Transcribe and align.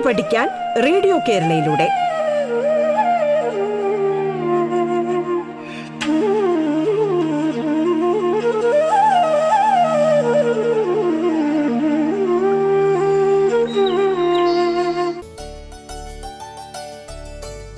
കേട്ടു 0.00 0.08
പഠിക്കാൻ 0.08 0.48
റേഡിയോ 0.82 1.18
കേരളയിലൂടെ. 1.18 1.88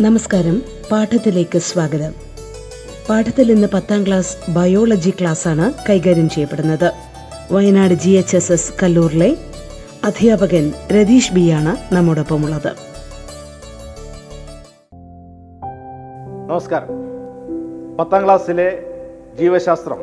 നമസ്കാരം. 0.00 0.62
പാഠത്തിലേക്ക് 0.91 1.59
സ്വാഗതം. 1.59 2.14
പാഠത്തിൽ 3.09 3.52
ഇന്ന് 3.52 3.68
പത്താം 3.75 4.07
ക്ലാസ് 4.07 4.50
ബയോളജി 4.50 5.10
ക്ലാസ് 5.10 5.48
ആണ് 5.48 5.73
കൈകാര്യം 5.88 6.30
ചെയ്യപ്പെടുന്നത്. 6.30 6.93
Wayanad 7.51 7.95
G 7.95 8.10
H 8.10 8.37
S 8.37 8.52
S 8.52 8.73
കല്ലൂരിലെ 8.82 9.37
അധ്യാപകൻ 10.05 10.73
രതീഷ് 10.92 11.33
ബി 11.33 11.51
ആണ് 11.51 11.95
നമ്മോടൊപ്പമുള്ളത്. 11.95 12.73
നമസ്കാരം. 16.48 16.88
പത്താം 17.97 18.24
ക്ലാസ്സിലെ 18.24 18.84
ജീവശാസ്ത്രം 19.41 19.98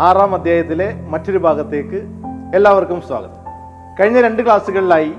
ആറാം 0.00 0.34
അധ്യായത്തിലെ 0.34 0.92
മറ്റൊരു 0.92 1.38
ഭാഗത്തേക്ക് 1.38 2.02
എല്ലാവർക്കും 2.54 3.00
സ്വാഗതം. 3.00 3.34
കഴിഞ്ഞ 4.00 4.20
രണ്ട് 4.20 4.44
ക്ലാസ്സുകളിലായി 4.44 5.12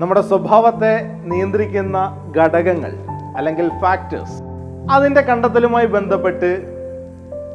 നമ്മുടെ 0.00 0.20
സ്വഭാവത്തെ 0.20 1.02
നിയന്ത്രിക്കുന്ന 1.24 2.32
ഘടകങ്ങൾ 2.36 2.92
അല്ലെങ്കിൽ 3.36 3.68
ഫാക്ടേഴ്സ് 3.68 4.42
അതിന്റെ 4.90 5.20
കണ്ടെത്തലുമായി 5.20 5.86
ബന്ധപ്പെട്ട് 5.86 6.75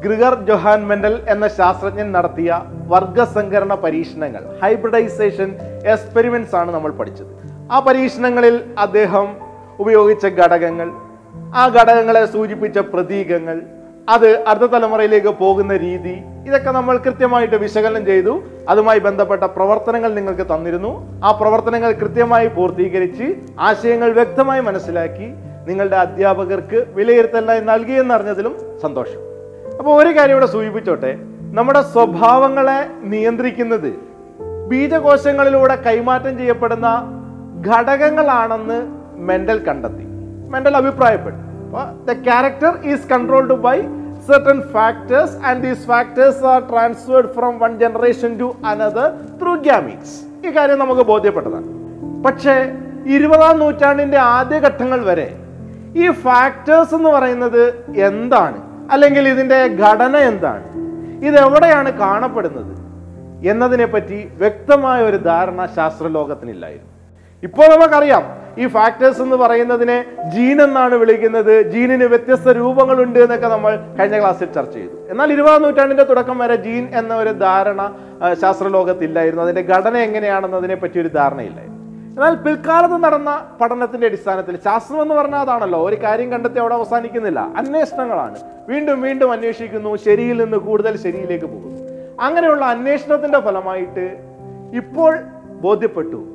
ഗ്രിഗർ 0.04 0.34
ജൊഹാൻ 0.48 0.88
മെൻഡൽ 0.90 1.16
എന്ന 1.34 1.46
ശാസ്ത്രജ്ഞൻ 1.58 2.08
നടത്തിയ 2.16 2.52
വർഗസങ്കരണ 2.92 3.74
പരീക്ഷണങ്ങൾ 3.84 4.44
ഹൈബ്രിഡൈസേഷൻ 4.64 5.50
എക്സ്പെരിമെന്റ്സ് 5.94 6.56
ആണ് 6.62 6.70
നമ്മൾ 6.76 6.92
പഠിച്ചത്. 7.00 7.32
ആ 7.72 7.80
പരീക്ഷണങ്ങളിൽ 7.88 8.56
അദ്ദേഹം 8.86 9.28
ഉപയോഗിച്ച 9.80 10.26
ഘടകങ്ങൾ 10.40 10.90
ആ 11.56 11.64
ഘടകങ്ങളെ 11.78 12.26
സൂചിപ്പിച്ച 12.26 12.80
പ്രതീകങ്ങൾ 12.94 13.62
അത് 14.10 14.28
അടുത്ത 14.52 14.72
തലമുറയിലേക്ക് 14.72 15.32
പോകുന്ന 15.42 15.74
രീതി 15.78 16.16
ഇതൊക്കെ 16.48 16.72
നമ്മൾ 16.72 16.96
കൃത്യമായിട്ട് 16.98 17.56
വിശകലനം 17.56 18.04
ചെയ്തു. 18.06 18.34
അതുമായി 18.70 19.00
ബന്ധപ്പെട്ട 19.00 19.44
പ്രവർത്തനങ്ങൾ 19.58 20.12
നിങ്ങൾക്ക് 20.20 20.46
തന്നിരുന്നു. 20.54 20.92
ആ 21.28 21.32
പ്രവർത്തനങ്ങൾ 21.42 21.92
കൃത്യമായി 21.92 22.48
പൂർത്തീകരിച്ച് 22.48 23.28
ആശയങ്ങൾ 23.70 24.12
വ്യക്തമായി 24.20 24.64
മനസ്സിലാക്കി 24.70 25.28
നിങ്ങളുടെ 25.68 25.98
അധ്യാപകർക്ക് 26.06 26.80
വിലയിരുത്തലായി 26.98 27.62
നൽകിയെന്നറിഞ്ഞതിലും 27.72 28.56
സന്തോഷം. 28.82 29.22
അപ്പോൾ 29.80 30.04
ഒരു 30.04 30.18
കാര്യം 30.18 30.32
ഇവിടെ 30.32 30.46
സൂചിപ്പിച്ചോട്ടെ. 30.46 31.18
നമ്മുടെ 31.54 31.82
സ്വഭാവങ്ങളെ 31.82 32.88
നിയന്ത്രിക്കുന്നത് 33.02 33.94
ബീജകോശങ്ങളിലൂടെ 34.68 35.76
കൈമാറ്റം 35.76 36.38
ചെയ്യപ്പെടുന്ന 36.38 37.04
ഘടകങ്ങളാണെന്ന് 37.68 38.88
മെന്റൽ 39.16 39.58
കണ്ടെത്തി. 39.58 40.04
മെന്റൽ 40.50 40.78
അഭിപ്രായപ്പെട്ടു. 40.78 41.38
അപ്പോൾ 41.38 42.14
the 42.14 42.24
character 42.24 42.78
is 42.84 43.08
controlled 43.08 43.54
by 43.54 43.82
certain 44.30 44.62
factors 44.62 45.36
and 45.46 45.64
these 45.64 45.88
factors 45.88 46.46
are 46.46 46.70
transferred 46.70 47.34
from 47.34 47.60
one 47.60 47.80
generation 47.80 48.40
to 48.40 48.56
another 48.66 49.12
through 49.42 49.56
gametes. 49.56 50.48
ഈ 50.48 50.56
കാര്യം 50.56 50.80
നമുക്ക് 50.80 51.02
ബോധ്യപ്പെട്ടതാണ്. 51.02 51.64
പക്ഷേ 52.24 52.72
ഇരുപതാം 53.06 53.60
നൂറ്റാണ്ടിന്റെ 53.60 54.18
ആദ്യ 54.18 54.60
ഘട്ടങ്ങൾ 54.60 55.06
വരെ 55.06 55.36
ഈ 55.96 56.12
ഫാക്ടേഴ്സ് 56.12 56.96
എന്ന് 56.96 57.10
പറയുന്നത് 57.10 57.94
എന്താണ്? 57.96 58.71
അല്ലെങ്കിൽ 58.92 59.28
ഇതിന്റെ 59.30 59.60
ഘടന 59.66 60.18
എന്താണ്? 60.18 60.68
ഇതെവിടെയാണ് 61.26 61.92
കാണപ്പെടുന്നത്? 61.92 62.74
എന്നതിനെ 63.50 63.86
പറ്റി 63.86 64.28
വ്യക്തമായ 64.36 65.04
ഒരു 65.04 65.18
ധാരണ 65.18 65.66
ശാസ്ത്രലോകത്തിനില്ലായിരുന്നു. 65.76 66.92
ഇപ്പോൾ 67.44 67.68
നമുക്കറിയാം 67.76 68.24
ഈ 68.58 68.68
ഫാക്ടേഴ്സ് 68.68 69.22
എന്ന് 69.22 69.36
പറയുന്നതിനെ 69.36 70.06
ജീൻ 70.36 70.62
എന്നാണ് 70.62 70.96
വിളിക്കുന്നത്. 70.96 71.62
ജീനിന് 71.72 72.04
വ്യത്യസ്ത 72.04 72.50
രൂപങ്ങളുണ്ട് 72.50 73.20
എന്നൊക്കെ 73.20 73.48
നമ്മൾ 73.48 73.76
കഴിഞ്ഞ 74.00 74.20
ക്ലാസ്സിൽ 74.20 74.46
ചർച്ച 74.46 74.74
ചെയ്തു. 74.74 74.98
എന്നാൽ 75.10 75.32
ഇരുപതാം 75.32 75.62
നൂറ്റാണ്ടിന്റെ 75.62 76.04
തുടക്കം 76.04 76.38
വരെ 76.40 76.56
ജീൻ 76.56 76.90
എന്ന 76.94 77.16
ഒരു 77.16 77.30
ധാരണ 77.30 77.82
ശാസ്ത്രലോകത്തില്ലായിരുന്നു. 78.42 79.44
അതിന്റെ 79.44 79.62
ഘടന 79.62 79.98
എങ്ങനെയാണെന്നതിനെ 79.98 80.76
പറ്റി 80.76 81.00
ഒരു 81.00 81.08
ധാരണയില്ലായിരുന്നു. 81.08 81.71
എന്നാൽ 82.12 82.36
പിൽക്കാലത്ത് 82.36 83.04
നടന്ന 83.04 83.46
പഠനത്തിന്റെ 83.62 84.08
അടിസ്ഥാനത്തിൽ 84.08 84.56
ശാസ്ത്രം 84.56 85.02
എന്ന് 85.02 85.16
പറഞ്ഞാൽ 85.16 85.40
അതാണല്ലോ 85.40 85.90
ഒരു 85.90 85.96
കാര്യം 85.96 86.32
കണ്ടെത്തി 86.32 86.60
അവിടെ 86.60 86.76
അവസാനിക്കുന്നില്ല. 86.76 87.40
അന്വേഷണങ്ങളാണ്. 87.40 88.40
വീണ്ടും 88.70 89.02
വീണ്ടും 89.02 89.32
അന്വേഷിക്കുന്നു 89.32 89.96
ശരിയിൽ 89.96 90.44
നിന്ന് 90.44 90.58
കൂടുതൽ 90.58 90.98
ശരിയിലേക്ക് 90.98 91.46
പോകുന്നു. 91.46 91.82
അങ്ങനെയുള്ള 92.22 92.66
അന്വേഷണത്തിന്റെ 92.66 93.40
ഫലമായിട്ട് 93.40 94.18
ഇപ്പോൾ 94.76 95.20
ബോധ്യപ്പെട്ടു. 95.62 96.26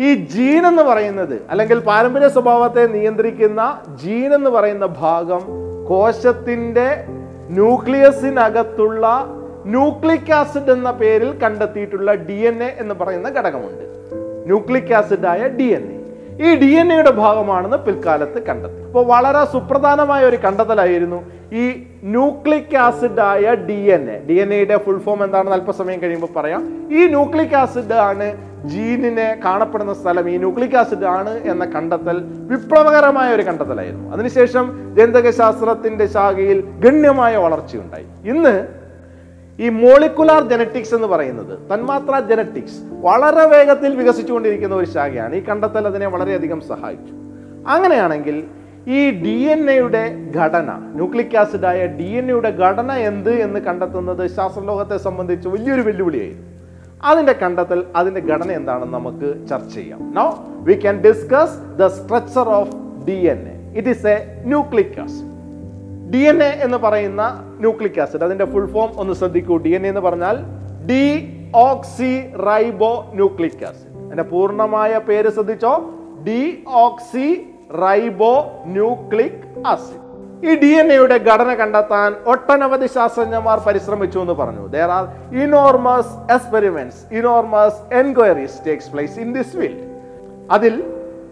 ഈ 0.00 0.14
ജീൻ 0.14 0.66
എന്ന് 0.66 0.82
പറയുന്നത് 0.82 1.42
അല്ലെങ്കിൽ 1.50 1.78
പാരമ്പര്യ 1.78 2.28
സ്വഭാവത്തെ 2.28 2.86
നിയന്ത്രിക്കുന്ന 2.86 3.80
ജീൻ 4.02 4.34
എന്ന് 4.34 4.50
പറയുന്ന 4.50 4.86
ഭാഗം 4.86 5.40
കോശത്തിന്റെ 5.88 7.04
ന്യൂക്ലിയസിനകത്തുള്ള 7.50 9.26
ന്യൂക്ലിക് 9.66 10.32
ആസിഡ് 10.32 10.70
എന്ന 10.70 10.90
പേരിൽ 10.90 11.38
കണ്ടെത്തിയിട്ടുള്ള 11.38 12.14
ഡി 12.14 12.66
എന്ന് 12.78 12.94
പറയുന്ന 12.94 13.28
ഘടകമുണ്ട്. 13.28 13.89
ന്യൂക്ലിക് 14.50 14.92
ആസിഡ് 15.00 15.26
ആയ 15.32 15.42
ഡി 15.58 15.68
എൻ 15.78 15.86
എ. 15.94 15.96
ഈ 16.46 16.50
ഡി 16.60 16.70
എൻ 16.80 16.88
എയുടെ 16.92 17.10
ഭാഗമാണെന്ന് 17.10 17.76
പിൽക്കാലത്ത് 17.76 18.38
കണ്ടെത്തി. 18.46 18.82
അപ്പോൾ 18.82 19.04
വളരെ 19.06 19.42
സുപ്രധാനമായ 19.52 20.22
ഒരു 20.24 20.38
കണ്ടെത്തലായിരുന്നു 20.44 21.18
ഈ 21.62 21.64
ന്യൂക്ലിക് 22.02 22.76
ആസിഡ് 22.76 23.20
ആയ 23.30 23.54
D 23.68 23.80
N 23.96 24.04
A. 24.10 24.18
D 24.28 24.36
N 24.44 24.54
എയുടെ 24.54 24.76
ഫുൾ 24.76 24.98
ഫോം 24.98 25.24
എന്താണെന്ന് 25.24 25.56
അല്പസമയം 25.56 26.02
കഴിയുമ്പോൾ 26.02 26.32
പറയാം. 26.36 26.62
ഈ 26.92 27.06
ന്യൂക്ലിക് 27.06 27.56
ആസിഡ് 27.62 27.98
ആണ് 28.10 28.28
ജീനിനെ 28.64 29.28
കാണപ്പെടുന്ന 29.44 29.92
സ്ഥലം. 29.94 30.24
ഈ 30.30 30.36
ന്യൂക്ലിക് 30.36 30.76
ആസിഡ് 30.76 31.06
ആണ് 31.18 31.32
എന്ന 31.52 31.64
കണ്ടെത്തൽ 31.64 32.16
വിപ്ലവകരമായ 32.50 33.28
ഒരു 33.34 33.42
കണ്ടെത്തലായിരുന്നു. 33.42 34.10
അതിനുശേഷം 34.14 34.64
ജനിതകശാസ്ത്രത്തിന്റെ 34.96 36.06
ശാഖയിൽ 36.06 36.60
ഗണ്യമായ 36.84 37.36
വളർച്ചയുണ്ടായി. 37.36 38.06
ഇന്ന് 38.28 38.54
ഈ 39.64 39.68
മോളിക്കുലാർ 39.68 40.42
ജനറ്റിക്സ് 40.50 40.94
എന്ന് 40.94 41.08
പറയുന്നത് 41.08 41.54
തന്മാത്ര 41.70 42.18
ജനറ്റിക്സ് 42.30 42.78
വളരെ 43.06 43.44
വേഗത്തിൽ 43.46 43.90
വികസിച്ചുകൊണ്ടിരിക്കുന്ന 44.00 44.74
ഒരു 44.74 44.88
ശാഖയാണ്. 44.94 45.34
ഈ 45.34 45.42
കണ്ടെത്തൽ 45.48 45.86
അതിനെ 45.90 46.06
വളരെയധികം 46.06 46.60
സഹായിച്ചു. 46.60 47.14
അങ്ങനെയാണെങ്കിൽ 47.74 48.36
ഈ 48.88 49.00
ഡി 49.24 49.36
എൻ 49.54 49.70
എയുടെ 49.70 50.04
ഘടന 50.36 50.70
ന്യൂക്ലിക് 50.98 51.36
ആസിഡായ 51.36 51.86
ഡി 51.86 52.08
എൻ 52.20 52.28
എയുടെ 52.30 52.50
ഘടന 52.62 52.92
എന്ത് 53.10 53.30
എന്ന് 53.30 53.60
കണ്ടെത്തുന്നത് 53.60 54.22
ശാസ്ത്രലോകത്തെ 54.36 54.96
സംബന്ധിച്ച് 54.96 55.48
വലിയൊരു 55.48 55.80
വെല്ലുവിളിയായിരുന്നു. 55.80 56.46
അതിന്റെ 57.04 57.34
കണ്ടെത്തൽ 57.42 57.84
അതിന്റെ 57.96 58.20
ഘടന 58.20 58.50
എന്താണെന്ന് 58.50 58.94
നമുക്ക് 58.94 59.28
ചർച്ച 59.50 59.74
ചെയ്യാം. 59.74 60.00
Now 60.14 60.26
we 60.68 60.74
can 60.74 60.96
discuss 61.08 61.58
the 61.80 61.86
structure 61.98 62.48
of 62.60 62.72
D 63.08 63.18
N 63.34 63.42
A 63.52 63.78
it 63.78 63.88
is 63.88 64.06
a 64.06 64.16
nucleic 64.46 65.00
acid 65.00 65.29
D 66.12 66.18
N 66.18 66.42
A 66.42 66.50
എന്ന് 66.64 66.76
പറയുന്ന 66.76 67.22
ന്യൂക്ലിക് 67.58 68.00
ആസിഡ് 68.00 68.24
അതിന്റെ 68.24 68.44
ഫുൾ 68.44 68.66
ഫോം 68.72 68.90
ഒന്ന് 68.96 69.14
ശ്രദ്ധിക്കൂ. 69.14 69.56
ഡി 69.56 69.68
എൻ 69.68 69.86
എ 69.86 69.88
എന്ന് 69.88 70.00
പറഞ്ഞാൽ 70.00 70.36
ഡി 70.86 71.04
ഓക്സി 71.54 72.12
റൈബോ 72.48 72.92
ന്യൂക്ലിക് 73.14 73.64
ആസിഡ് 73.64 73.96
അതിന്റെ 74.04 74.22
പൂർണമായ 74.22 74.98
പേര് 75.08 75.30
ശ്രദ്ധിച്ചോ? 75.30 75.72
ഡി 76.28 76.40
ഓക്സി 76.84 77.28
റൈബോ 77.82 78.34
ന്യൂക്ലിക് 78.66 79.66
ആസിഡ് 79.66 80.00
ഈ 80.48 80.54
ഡി 80.60 80.70
എൻ 80.80 80.92
എയുടെ 80.92 81.16
ഘടന 81.18 81.54
കണ്ടെത്താൻ 81.54 82.14
ഒട്ടനവധി 82.26 82.86
ശാസ്ത്രജ്ഞന്മാർ 82.86 83.58
പരിശ്രമിച്ചു 83.66 84.18
എന്ന് 84.18 84.32
പറഞ്ഞു. 84.32 84.64
There 84.74 84.90
are 84.98 85.04
enormous 85.44 86.32
experiments 86.32 87.14
enormous 87.14 87.94
enquiries 87.94 88.58
takes 88.66 88.90
place 88.90 89.20
in 89.20 89.32
this 89.32 89.52
field 89.56 89.84
അതിൽ 90.50 90.74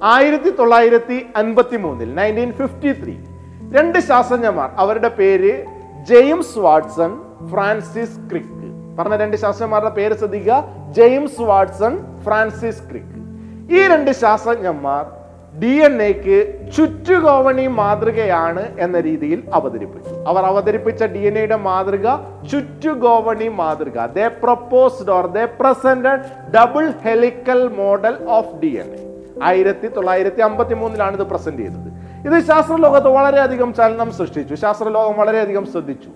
ആയിരത്തി 0.03 0.51
തൊള്ളായിരത്തി 0.51 1.19
അൻപത്തി 1.37 1.77
മൂന്നിൽ 1.77 2.15
നയന്റീൻ 2.15 2.53
ഫിഫ്റ്റി 2.53 2.93
ത്രീ 3.03 3.17
രണ്ട് 3.73 3.99
ശാസ്ത്രജ്ഞന്മാർ 3.99 4.71
അവരുടെ 4.77 5.09
പേര് 5.09 5.65
ജെയിംസ് 6.09 6.59
വാട്സൺ 6.59 7.21
ഫ്രാൻസിസ് 7.51 8.31
ക്രിക്ക്. 8.31 8.69
പറഞ്ഞ 8.99 9.17
രണ്ട് 9.17 9.37
ശാസ്ത്രജ്ഞന്മാരുടെ 9.37 9.91
പേര് 9.91 10.19
ശ്രദ്ധിക്കുക. 10.19 10.65
James 10.91 11.41
Watson 11.41 12.21
Francis 12.25 12.83
Crick. 12.89 13.19
ഈ 13.75 13.89
രണ്ട് 13.89 14.11
ശാസ്ത്രജ്ഞന്മാർ 14.11 15.05
ഡി 15.61 15.73
എൻ 15.87 16.03
എക്ക് 16.03 16.71
ചുറ്റുകോവണി 16.77 17.67
മാതൃകയാണ് 17.67 18.79
എന്ന 18.79 19.01
രീതിയിൽ 19.01 19.43
അവതരിപ്പിച്ചു. 19.53 20.15
അവർ 20.27 20.43
അവതരിപ്പിച്ച 20.45 21.05
ഡി 21.05 21.19
എൻ 21.19 21.39
എയുടെ 21.39 21.57
മാതൃക 21.57 22.07
ചുറ്റുകോവണി 22.51 23.49
മാതൃക. 23.49 24.07
They 24.07 24.29
proposed 24.43 25.11
or 25.11 25.27
they 25.27 25.45
presented 25.61 26.25
double 26.57 26.91
helical 27.05 27.69
model 27.69 28.27
of 28.29 28.57
D 28.57 28.73
N 28.85 28.91
A 28.99 29.05
ആയിരത്തി 29.43 29.89
തൊള്ളായിരത്തി 29.89 30.41
അമ്പത്തി 30.41 30.75
മൂന്നിലാണ് 30.75 31.17
ഇത് 31.17 31.27
പ്രസന്റ് 31.27 31.59
ചെയ്തത്. 31.59 31.98
ഇത് 32.29 32.39
ശാസ്ത്രലോകത്ത് 32.49 33.09
വളരെയധികം 33.09 33.75
ചലനം 33.75 34.11
സൃഷ്ടിച്ചു. 34.13 34.55
ശാസ്ത്രലോകം 34.55 35.15
വളരെയധികം 35.21 35.67
ശ്രദ്ധിച്ചു. 35.67 36.11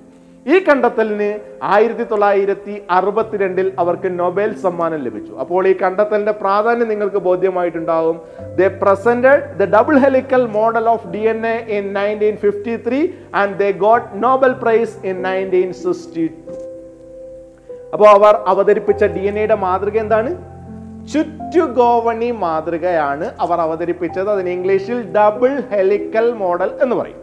ഈ 0.47 0.59
കണ്ടെത്തലിന് 0.59 1.29
ആയിരത്തി 1.63 2.03
തൊള്ളായിരത്തി 2.03 2.83
അറുപത്തിരണ്ടിൽ 2.91 3.73
അവർക്ക് 3.79 4.09
നൊബേൽ 4.21 4.55
സമ്മാനം 4.63 5.01
ലഭിച്ചു. 5.05 5.33
അപ്പോൾ 5.43 5.69
ഈ 5.69 5.75
കണ്ടെത്തലിന്റെ 5.83 6.33
പ്രാധാന്യം 6.33 6.89
നിങ്ങൾക്ക് 6.89 7.17
ബോധ്യമായിട്ടുണ്ടാകും 7.17 8.17
they 8.61 8.71
presented 8.83 9.43
the 9.61 9.69
double 9.77 9.99
helical 9.99 10.47
model 10.47 10.89
of 10.89 11.07
D 11.07 11.19
N 11.19 11.47
A 11.47 11.57
in 11.77 11.93
nineteen 11.93 12.37
fifty 12.37 12.77
three 12.87 13.09
and 13.35 13.55
they 13.63 13.71
got 13.77 14.07
Nobel 14.25 14.53
prize 14.53 15.07
in 15.07 15.23
nineteen 15.23 15.73
sixty 15.73 16.27
two 16.27 16.57
അപ്പോൾ 17.93 18.09
അവർ 18.09 18.35
അവതരിപ്പിച്ച 18.47 19.05
ഡി 19.05 19.21
എൻ 19.21 19.39
എയുടെ 19.39 19.55
മാതൃക 19.55 19.97
എന്താണ്? 19.97 20.31
ചുറ്റുഗോവണി 21.07 22.31
മാതൃകയാണ് 22.31 23.31
അവർ 23.41 23.61
അവതരിപ്പിച്ചത്. 23.61 24.31
അതിന് 24.31 24.49
ഇംഗ്ലീഷിൽ 24.49 25.13
ഡബിൾ 25.13 25.63
ഹെലിക്കൽ 25.71 26.33
മോഡൽ 26.33 26.71
എന്ന് 26.83 26.97
പറയും. 26.97 27.17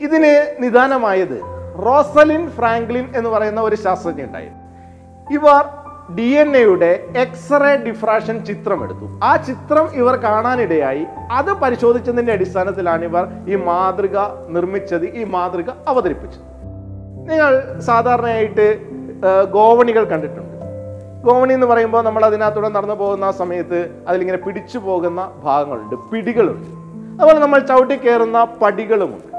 ഇതിന് 0.00 0.56
നിദാനമായത് 0.60 1.40
റോസലിൻ 1.86 2.50
ഫ്രാങ്ക്ലിൻ 2.50 3.12
എന്ന് 3.16 3.30
പറയുന്ന 3.30 3.60
ഒരു 3.60 3.76
ശാസ്ത്രജ്ഞ 3.76 4.22
ഉണ്ടായിരുന്നു. 4.22 4.62
ഇവർ 5.34 5.64
ഡി 6.16 6.28
എൻ 6.40 6.56
എയുടെ 6.56 7.04
എക്സ്റേ 7.16 7.76
ഡിഫ്രാക്ഷൻ 7.76 8.44
ചിത്രം 8.44 8.82
എടുത്തു. 8.84 9.20
ആ 9.24 9.36
ചിത്രം 9.36 9.88
ഇവർ 9.92 10.16
കാണാനിടയായി. 10.16 11.06
അത് 11.32 11.52
പരിശോധിച്ചതിന്റെ 11.52 12.32
അടിസ്ഥാനത്തിലാണ് 12.32 13.04
ഇവർ 13.04 13.26
ഈ 13.48 13.54
മാതൃക 13.54 14.18
നിർമ്മിച്ചത് 14.48 15.04
ഈ 15.04 15.24
മാതൃക 15.24 15.70
അവതരിപ്പിച്ചത്. 15.88 16.42
നിങ്ങൾ 17.30 17.80
സാധാരണയായിട്ട് 17.80 18.78
ഗോവണികൾ 19.50 20.04
കണ്ടിട്ടുണ്ട്. 20.04 20.55
ഗോവണി 21.26 21.52
എന്ന് 21.52 21.66
പറയുമ്പോൾ 21.66 22.02
നമ്മൾ 22.02 22.24
അതിനകത്തൂടെ 22.24 22.68
നടന്നു 22.68 22.94
പോകുന്ന 22.94 23.30
സമയത്ത് 23.30 24.04
അതിലിങ്ങനെ 24.08 24.38
പിടിച്ചു 24.38 24.78
പോകുന്ന 24.78 25.32
ഭാഗങ്ങളുണ്ട് 25.42 25.94
പിടികളുണ്ട്. 25.94 26.68
അതുപോലെ 27.16 27.38
നമ്മൾ 27.38 27.58
ചവിട്ടി 27.58 27.96
കയറുന്ന 27.96 28.44
പടികളുമുണ്ട്. 28.44 29.36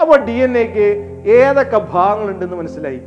അപ്പോൾ 0.00 0.24
ഡി 0.24 0.32
എൻ 0.32 0.58
എക്ക് 0.58 0.86
ഏതൊക്കെ 1.28 1.78
ഭാഗങ്ങളുണ്ടെന്ന് 1.78 2.56
മനസ്സിലായി? 2.56 3.00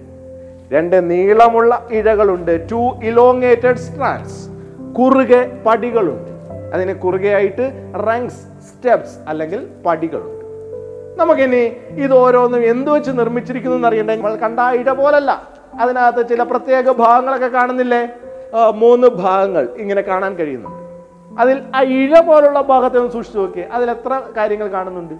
രണ്ട് 0.73 1.09
നീളമുള്ള 1.09 1.88
ഇഴകളുണ്ട് 1.91 2.67
ടു 2.71 2.99
ഇലോങ്ങേറ്റഡ് 3.03 3.77
സ്ട്രാൻഡ്സ് 3.77 4.49
കുറുകെ 4.93 5.63
പടികളുണ്ട്. 5.65 6.31
അതിന് 6.73 6.93
കുറുകെയായിട്ട് 6.93 7.93
റങ്സ് 8.07 8.35
സ്റ്റെപ്സ് 8.35 9.17
അല്ലെങ്കിൽ 9.27 9.67
പടികളുണ്ട്. 9.85 10.45
നമുക്കിനി 11.21 11.75
ഇത് 11.89 12.13
ഓരോന്നും 12.13 12.65
എന്ത് 12.65 12.91
വെച്ച് 12.91 13.11
നിർമ്മിച്ചിരിക്കുന്നു 13.11 13.75
എന്ന് 13.75 13.88
അറിയണ്ടേ? 13.88 14.15
നമ്മൾ 14.15 14.35
കണ്ട 14.35 14.59
ഇഴ 14.59 14.91
പോലല്ല. 14.91 15.61
അതിനകത്ത് 15.81 16.30
ചില 16.30 16.44
പ്രത്യേക 16.44 16.92
ഭാഗങ്ങളൊക്കെ 16.92 17.48
കാണുന്നില്ലേ? 17.48 18.10
മൂന്ന് 18.75 19.07
ഭാഗങ്ങൾ 19.07 19.69
ഇങ്ങനെ 19.78 20.01
കാണാൻ 20.01 20.36
കഴിയുന്നുണ്ട്. 20.36 20.81
അതിൽ 21.42 21.62
ആ 21.75 21.81
ഇഴ 21.81 22.19
പോലുള്ള 22.19 22.62
ഭാഗത്തെ 22.62 22.98
ഒന്ന് 23.00 23.12
സൂക്ഷിച്ചു 23.12 23.39
നോക്കിയേ. 23.39 23.66
അതിൽ 23.72 23.92
എത്ര 23.92 24.22
കാര്യങ്ങൾ 24.38 24.68
കാണുന്നുണ്ട്? 24.68 25.16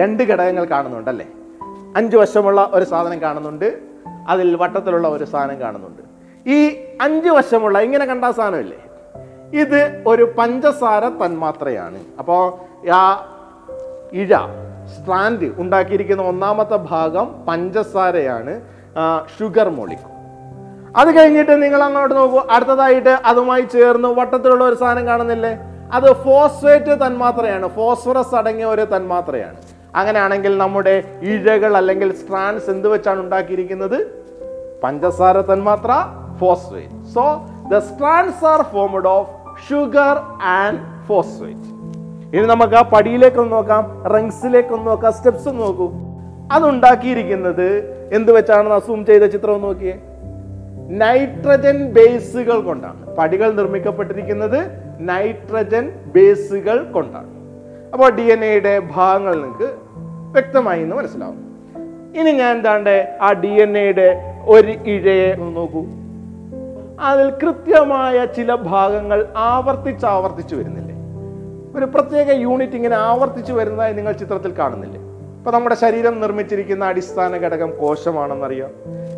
രണ്ട് 0.00 0.22
ഘടകങ്ങൾ 0.22 0.64
കാണുന്നുണ്ടല്ലേ? 0.64 1.26
അഞ്ച് 1.96 2.16
വശമുള്ള 2.16 2.70
ഒരു 2.74 2.84
സാധനം 2.84 3.20
കാണുന്നുണ്ട്. 3.20 3.78
അതിൽ 4.28 4.54
വട്ടത്തിലുള്ള 4.54 5.08
ഒരു 5.08 5.24
സാധനം 5.24 5.60
കാണുന്നുണ്ട്. 5.60 6.02
ഈ 6.50 6.58
അഞ്ച് 7.00 7.28
വശമുള്ള 7.28 7.78
ഇങ്ങനെ 7.78 8.04
കണ്ട 8.04 8.24
സാധനമില്ലേ? 8.30 8.78
ഇത് 9.60 10.02
ഒരു 10.06 10.34
പഞ്ചസാര 10.38 11.08
തന്മാത്രയാണ്. 11.08 11.98
അപ്പോൾ 12.18 12.52
ആ 12.90 13.02
ഇഴ 14.12 14.36
സ്ട്രാൻഡ് 14.94 15.52
ഉണ്ടാക്കിയിരിക്കുന്ന 15.58 16.22
ഒന്നാമത്തെ 16.22 16.76
ഭാഗം 16.76 17.44
പഞ്ചസാരയാണ്. 17.48 18.60
ഷുഗർ 19.36 19.68
മോളിക്കൂൾ 19.78 20.12
അത് 21.00 21.10
കഴിഞ്ഞിട്ട് 21.16 21.54
നിങ്ങൾ 21.62 21.80
അങ്ങോട്ട് 21.86 22.14
നോക്കൂ 22.16 22.40
അടുത്തതായിട്ട് 22.50 23.14
അതുമായി 23.30 23.64
ചേർന്ന് 23.72 24.08
വട്ടത്തിലുള്ള 24.18 24.64
ഒരു 24.64 24.76
സാധനം 24.82 25.04
കാണുന്നില്ലേ? 25.06 25.50
അത് 25.96 26.06
ഫോസ്ഫേറ്റ് 26.24 26.92
തന്മാത്രയാണ്. 27.02 27.66
ഫോസ്ഫറസ് 27.78 28.34
അടങ്ങിയ 28.40 28.66
ഒരു 28.74 28.84
തന്മാത്രയാണ്. 28.94 29.58
അങ്ങനെയാണെങ്കിൽ 29.94 30.58
നമ്മുടെ 30.62 30.94
ഇഴകൾ 31.32 31.72
അല്ലെങ്കിൽ 31.80 32.08
സ്ട്രാൻസ് 32.20 32.70
എന്ത് 32.70 32.88
വെച്ചാണ് 32.88 33.20
ഉണ്ടാക്കിയിരിക്കുന്നത്? 33.24 33.98
പഞ്ചസാര 34.84 35.36
തന്മാത്ര 35.52 35.92
phosphate 36.40 36.96
so 37.14 37.24
the 37.72 37.78
strands 37.90 38.44
are 38.52 38.62
formed 38.72 39.08
of 39.16 39.30
sugar 39.68 40.16
and 40.58 40.80
phosphate 41.08 41.68
ഇനി 42.36 42.46
നമുക്ക് 42.54 42.76
ആ 42.80 42.82
പടിയിലേക്കൊന്ന് 42.94 43.52
നോക്കാം 43.56 43.84
റിങ്സിലേക്കൊന്ന് 44.14 44.86
നോക്കാം 44.90 45.12
സ്റ്റെപ്സ് 45.18 45.50
നോക്കൂ. 45.62 45.86
അതുണ്ടാക്കിയിരിക്കുന്നത് 46.52 47.96
എന്ത് 48.12 48.32
വെച്ചാണ് 48.32 48.68
അസൂം 48.68 49.06
ചെയ്ത 49.06 49.22
ചിത്രം 49.22 49.60
നോക്കിയേ. 49.60 49.98
നൈട്രജൻ 50.90 51.92
ബേസുകൾ 51.92 52.60
കൊണ്ടാണ്. 52.60 53.16
പടികൾ 53.16 53.52
നിർമ്മിക്കപ്പെട്ടിരിക്കുന്നത് 53.52 54.70
നൈട്രജൻ 55.00 55.92
ബേസുകൾ 56.06 56.84
കൊണ്ടാണ്. 56.84 57.30
അപ്പോൾ 57.92 58.10
ഡി 58.10 58.22
എൻ 58.22 58.44
എയുടെ 58.44 58.78
ഭാഗങ്ങൾ 58.78 59.34
നിങ്ങൾക്ക് 59.34 59.74
വ്യക്തമായി 60.32 60.82
എന്ന് 60.82 60.96
മനസ്സിലാവും. 60.96 61.56
ഇനി 62.20 62.30
ഞാൻ 62.30 62.56
എന്താണ്ട് 62.56 63.18
ആ 63.22 63.32
ഡി 63.32 63.48
എൻ 63.48 63.78
എയുടെ 63.78 64.36
ഒരു 64.46 64.70
ഇഴയെ 64.70 65.34
നോക്കൂ. 65.34 65.84
അതിൽ 67.00 67.30
കൃത്യമായ 67.30 68.26
ചില 68.26 68.54
ഭാഗങ്ങൾ 68.54 69.26
ആവർത്തിച്ച് 69.36 70.06
ആവർത്തിച്ച് 70.06 70.54
വരുന്നില്ലേ? 70.54 70.94
ഒരു 71.78 71.84
പ്രത്യേക 71.84 72.30
യൂണിറ്റ് 72.30 72.72
ഇങ്ങനെ 72.72 72.96
ആവർത്തിച്ചു 72.96 73.52
വരുന്നതായി 73.52 73.92
നിങ്ങൾ 73.92 74.12
ചിത്രത്തിൽ 74.12 74.50
കാണുന്നില്ലേ? 74.58 75.05
ഇപ്പൊ 75.46 75.54
നമ്മുടെ 75.56 75.74
ശരീരം 75.74 76.14
നിർമ്മിച്ചിരിക്കുന്ന 76.20 76.84
അടിസ്ഥാന 76.92 77.32
ഘടകം 77.36 77.70
കോശമാണെന്നറിയാം. 77.80 78.70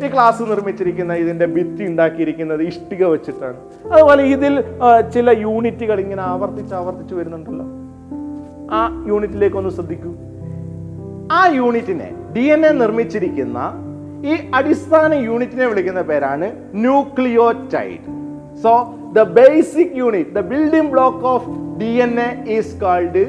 ഈ 0.05 0.09
ക്ലാസ് 0.13 0.43
നിർമ്മിച്ചിരിക്കുന്ന 0.49 1.13
ഇതിന്റെ 1.21 1.45
ഭിത്തി 1.45 1.83
ഉണ്ടാക്കിയിരിക്കുന്നത് 1.91 2.61
ഇഷ്ടിക 2.61 3.05
വെച്ചിട്ടാണ്. 3.13 3.57
അതുപോലെ 3.93 4.23
ഇതിൽ 4.23 4.53
ചില 5.15 5.33
യൂണിറ്റുകൾ 5.45 5.99
ഇങ്ങനെ 6.03 6.23
ആവർത്തിച്ച് 6.33 6.75
ആവർത്തിച്ച് 6.81 7.15
വരുന്നുണ്ടല്ലോ. 7.19 7.65
ആ 8.79 8.81
യൂണിറ്റിലേക്ക് 9.07 9.57
ഒന്ന് 9.61 9.71
ശ്രദ്ധിക്കൂ. 9.79 10.11
ആ 11.39 11.41
യൂണിറ്റിനെ 11.55 12.11
ഡി 12.37 12.45
എൻ 12.57 12.65
എ 12.65 12.71
നിർമ്മിച്ചിരിക്കുന്ന 12.83 13.57
ഈ 14.31 14.37
അടിസ്ഥാന 14.61 15.11
യൂണിറ്റിനെ 15.29 15.65
വിളിക്കുന്ന 15.73 16.05
പേരാണ് 16.13 16.53
nucleotide. 16.85 18.07
So 18.63 18.77
the 19.19 19.27
basic 19.41 19.99
unit 20.03 20.39
the 20.39 20.47
building 20.53 20.91
block 20.95 21.25
of 21.33 21.49
D 21.83 21.91
N 22.07 22.15
A 22.29 22.31
is 22.59 22.81
called 22.87 23.27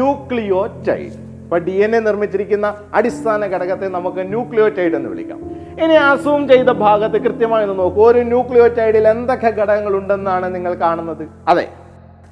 nucleotide. 0.00 1.25
ഇപ്പൊ 1.46 1.58
ഡി 1.58 1.74
എൻ 1.86 1.96
എ 1.96 1.98
നിർമ്മിച്ചിരിക്കുന്ന 2.00 2.68
അടിസ്ഥാന 2.94 3.46
ഘടകത്തെ 3.46 3.88
നമുക്ക് 3.88 4.20
ന്യൂക്ലിയോറ്റൈഡ് 4.32 4.94
എന്ന് 4.98 5.08
വിളിക്കാം. 5.08 5.40
ഇനി 5.82 5.94
അസൂം 5.94 6.48
ചെയ്ത 6.48 6.70
ഭാഗത്ത് 6.70 7.18
കൃത്യമായി 7.26 7.66
നോക്കൂ. 7.66 8.00
ഒരു 8.10 8.18
ന്യൂക്ലിയോറ്റൈഡിൽ 8.18 9.08
എന്തൊക്കെ 9.08 9.50
ഘടകങ്ങൾ 9.60 9.96
ഉണ്ടെന്നാണ് 9.96 10.54
നിങ്ങൾ 10.54 10.74
കാണുന്നത്? 10.74 11.24
അതെ 11.48 11.66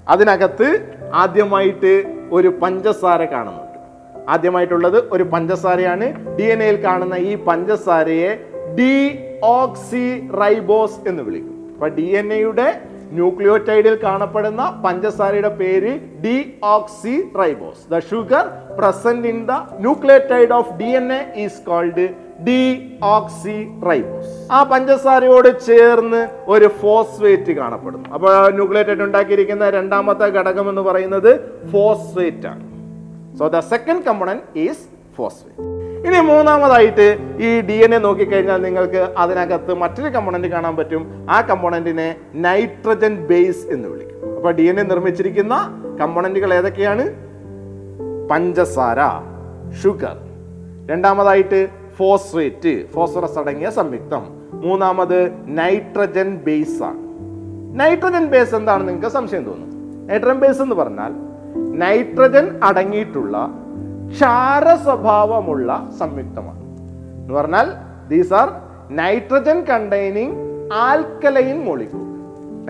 അതിനകത്ത് 0.09 0.69
ആദ്യമായിട്ട് 1.15 1.93
ഒരു 2.33 2.49
പഞ്ചസാര 2.63 3.25
കാണുന്നുണ്ട്. 3.25 3.79
ആദ്യമായിട്ടുള്ളത് 4.29 4.99
ഒരു 5.13 5.23
പഞ്ചസാരയാണ്. 5.23 6.07
ഡി 6.39 6.43
എൻ 6.43 6.63
എയിൽ 6.63 6.77
കാണുന്ന 6.85 7.15
ഈ 7.15 7.35
പഞ്ചസാരയെ 7.35 8.33
ഡി 8.79 8.95
ഓക്സി 9.45 10.07
റൈബോസ് 10.43 11.09
എന്ന് 11.09 11.23
വിളിക്കും. 11.23 11.55
അപ്പൊ 11.75 11.89
ഡി 11.89 12.07
എൻ 12.23 12.33
എയുടെ 12.33 12.69
ന്യൂക്ലിയോടൈഡിൽ 13.19 13.95
കാണപ്പെടുന്ന 14.03 14.63
പഞ്ചസാരയുടെ 14.85 15.53
പേര് 15.61 15.93
deoxyribose 17.43 17.83
the 17.95 17.99
sugar 18.11 18.45
present 18.79 19.29
in 19.33 19.39
the 19.51 19.57
nucleotide 19.87 20.55
of 20.59 20.73
D 20.81 20.91
N 21.01 21.09
A 21.13 21.21
is 21.45 21.61
called 21.71 22.07
deoxyribose 23.89 24.33
ആ 24.53 24.61
പഞ്ചസാരയോട് 24.73 25.51
ചേർന്ന് 25.67 26.23
ഒരു 26.47 26.69
ഫോസ്ഫേറ്റ് 26.81 27.53
കാണപ്പെടുന്നു. 27.53 28.07
അപ്പോൾ 28.15 28.33
ന്യൂക്ലിയോടൈഡ് 28.51 29.05
ഉണ്ടാക്കിയിരിക്കുന്ന 29.09 29.71
രണ്ടാമത്തെ 29.71 30.29
ഘടകം 30.39 30.69
എന്ന് 30.69 30.83
പറയുന്നത് 30.83 31.33
ഫോസ്ഫേറ്റ് 31.73 32.47
ആണ് 32.47 32.65
so 33.39 33.47
the 33.49 33.63
second 33.73 34.05
component 34.05 34.41
is 34.67 34.85
phosphate 35.17 35.74
ഇനി 36.05 36.21
മൂന്നാമതായിട്ട് 36.21 37.19
ഈ 37.39 37.61
ഡി 37.61 37.73
എൻ 37.73 37.95
എ 37.95 37.99
നോക്കിക്കഴിഞ്ഞാൽ 37.99 38.63
നിങ്ങൾക്ക് 38.63 39.15
അതിനകത്ത് 39.19 39.75
മറ്റൊരു 39.75 40.09
കമ്പോണന്റ് 40.09 40.49
കാണാൻ 40.49 40.77
പറ്റും. 40.77 41.27
ആ 41.31 41.41
കമ്പോണന്റിനെ 41.41 42.17
നൈട്രജൻ 42.35 43.27
ബേസ് 43.27 43.67
എന്ന് 43.67 43.89
വിളിക്കും. 43.89 44.37
അപ്പോൾ 44.37 44.53
ഡി 44.53 44.63
എൻ 44.63 44.81
എ 44.81 44.83
നിർമ്മിച്ചിരിക്കുന്ന 44.83 45.55
കമ്പോണന്റുകൾ 46.01 46.55
ഏതൊക്കെയാണ്? 46.55 47.05
പഞ്ചസാര 48.31 49.01
ഷുഗർ 49.83 50.17
രണ്ടാമതായിട്ട് 50.91 51.69
ഫോസ്ഫേറ്റ് 51.97 52.91
ഫോസ്ഫറസ് 52.91 53.39
അടങ്ങിയ 53.39 53.71
സംയുക്തം. 53.71 54.23
മൂന്നാമത് 54.53 55.33
നൈട്രജൻ 55.47 56.37
ബേസ് 56.37 56.83
ആണ്. 56.83 57.01
നൈട്രജൻ 57.81 58.25
ബേസ് 58.25 58.55
എന്താണെന്ന് 58.55 58.89
നിങ്ങൾക്ക് 58.89 59.15
സംശയം 59.15 59.45
തോന്നുന്നു? 59.45 60.07
നൈട്രജൻ 60.13 60.39
ബേസ് 60.39 60.63
എന്ന് 60.63 60.75
പറഞ്ഞാൽ 60.75 61.13
നൈട്രജൻ 61.79 62.61
അടങ്ങിയിട്ടുള്ള 62.63 63.64
ക്ഷാര 64.15 64.75
സ്വഭാവമുള്ള 64.75 65.91
സംയുക്തമാണ്. 66.01 66.61
എന്ന് 67.21 67.35
പറഞ്ഞാൽ 67.35 67.67
these 68.09 68.35
are 68.35 68.49
nitrogen 68.91 69.61
containing 69.61 70.33
alkaline 70.73 71.65
molecule 71.65 72.03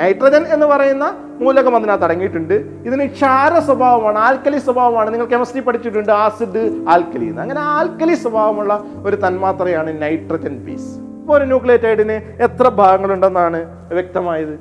nitrogen 0.03 0.47
എന്ന് 0.47 0.67
പറയുന്ന 0.67 1.15
മൂലകം 1.41 1.77
അതിനകത്ത് 1.77 2.05
അടങ്ങിയിട്ടുണ്ട്. 2.05 2.55
ഇതിന് 2.55 3.07
ക്ഷാര 3.07 3.59
സ്വഭാവമാണ് 3.59 4.19
ആൽക്കലി 4.19 4.59
സ്വഭാവമാണ്. 4.59 5.13
നിങ്ങൾ 5.13 5.27
കെമിസ്ട്രി 5.27 5.61
പഠിച്ചിട്ടുണ്ട്. 5.61 6.13
ആസിഡ് 6.13 6.85
ആൽക്കലി 6.89 7.25
എന്ന്. 7.25 7.43
അങ്ങനെ 7.43 7.61
ആൽക്കലി 7.61 8.15
സ്വഭാവമുള്ള 8.15 8.85
ഒരു 9.05 9.17
തന്മാത്രയാണ് 9.17 10.03
നൈട്രജൻ 10.03 10.57
ബേസ് 10.57 10.99
ഇപ്പോൾ 10.99 11.39
ഒരു 11.39 11.45
ന്യൂക്ലിയേറ്റൈഡിന് 11.45 12.43
എത്ര 12.43 12.69
ഭാഗങ്ങളുണ്ടെന്നാണ് 12.69 13.89
വ്യക്തമായത്? 13.93 14.61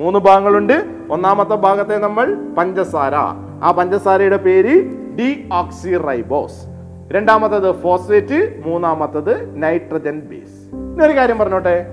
മൂന്ന് 0.00 0.18
ഭാഗങ്ങളുണ്ട്. 0.18 0.84
ഒന്നാമത്തെ 1.10 1.54
ഭാഗത്തെ 1.54 1.98
നമ്മൾ 1.98 2.34
പഞ്ചസാര. 2.58 3.14
ആ 3.62 3.70
പഞ്ചസാരയുടെ 3.78 4.36
പേര് 4.36 4.99
ഡി 5.18 5.48
ഓക്സി 5.52 5.96
റൈബോസ് 5.96 6.66
രണ്ടാമത്തത് 7.12 7.72
ഫോസ്ഫേറ്റ് 7.72 8.62
മൂന്നാമത്തത് 8.66 9.62
നൈട്രജൻ 9.62 10.20
ബേസ്. 10.20 10.74
ഒരു 11.06 11.16
കാര്യം 11.16 11.38
പറഞ്ഞോട്ടെ. 11.38 11.86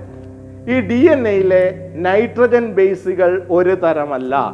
ഈ 0.68 0.80
ഡി 0.80 1.12
എൻ 1.12 1.28
എയിലെ 1.28 1.92
നൈട്രജൻ 1.94 2.72
ബേസുകൾ 2.72 3.46
ഒരു 3.50 3.70
തരമല്ല. 3.70 4.52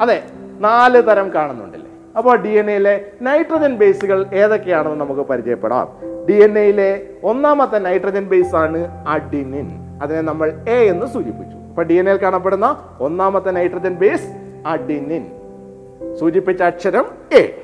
അതെ 0.00 0.22
നാല് 0.60 1.02
തരം 1.02 1.34
കാണുന്നുണ്ടല്ലേ. 1.34 1.90
അപ്പോൾ 2.16 2.36
ഡി 2.36 2.48
എൻ 2.48 2.70
എയിലെ 2.70 3.04
നൈട്രജൻ 3.22 3.76
ബേസുകൾ 3.76 4.26
ഏതൊക്കെയാണെന്ന് 4.34 5.00
നമുക്ക് 5.00 5.20
പരിചയപ്പെടാം. 5.20 5.88
ഡി 6.28 6.32
എൻ 6.32 6.58
എയിലെ 6.58 7.06
ഒന്നാമത്തെ 7.24 7.78
നൈട്രജൻ 7.78 8.24
ബേസ് 8.24 8.56
ആണ് 8.56 9.06
അഡിനിൻ. 9.08 9.68
അതിനെ 10.02 10.20
നമ്മൾ 10.20 10.52
എ 10.68 10.84
എന്ന് 10.84 11.06
സൂചിപ്പിച്ചു. 11.06 11.56
അപ്പോൾ 11.56 11.82
ഡി 11.82 11.94
എൻ 11.94 12.08
എയിൽ 12.08 12.16
കാണപ്പെടുന്ന 12.16 12.88
ഒന്നാമത്തെ 13.00 13.50
നൈട്രജൻ 13.50 13.94
ബേസ് 13.94 14.26
അഡിനിൻ. 14.66 15.26
സൂചിപ്പിച്ച 16.14 16.62
അക്ഷരം 16.62 17.04
എ. 17.32 17.63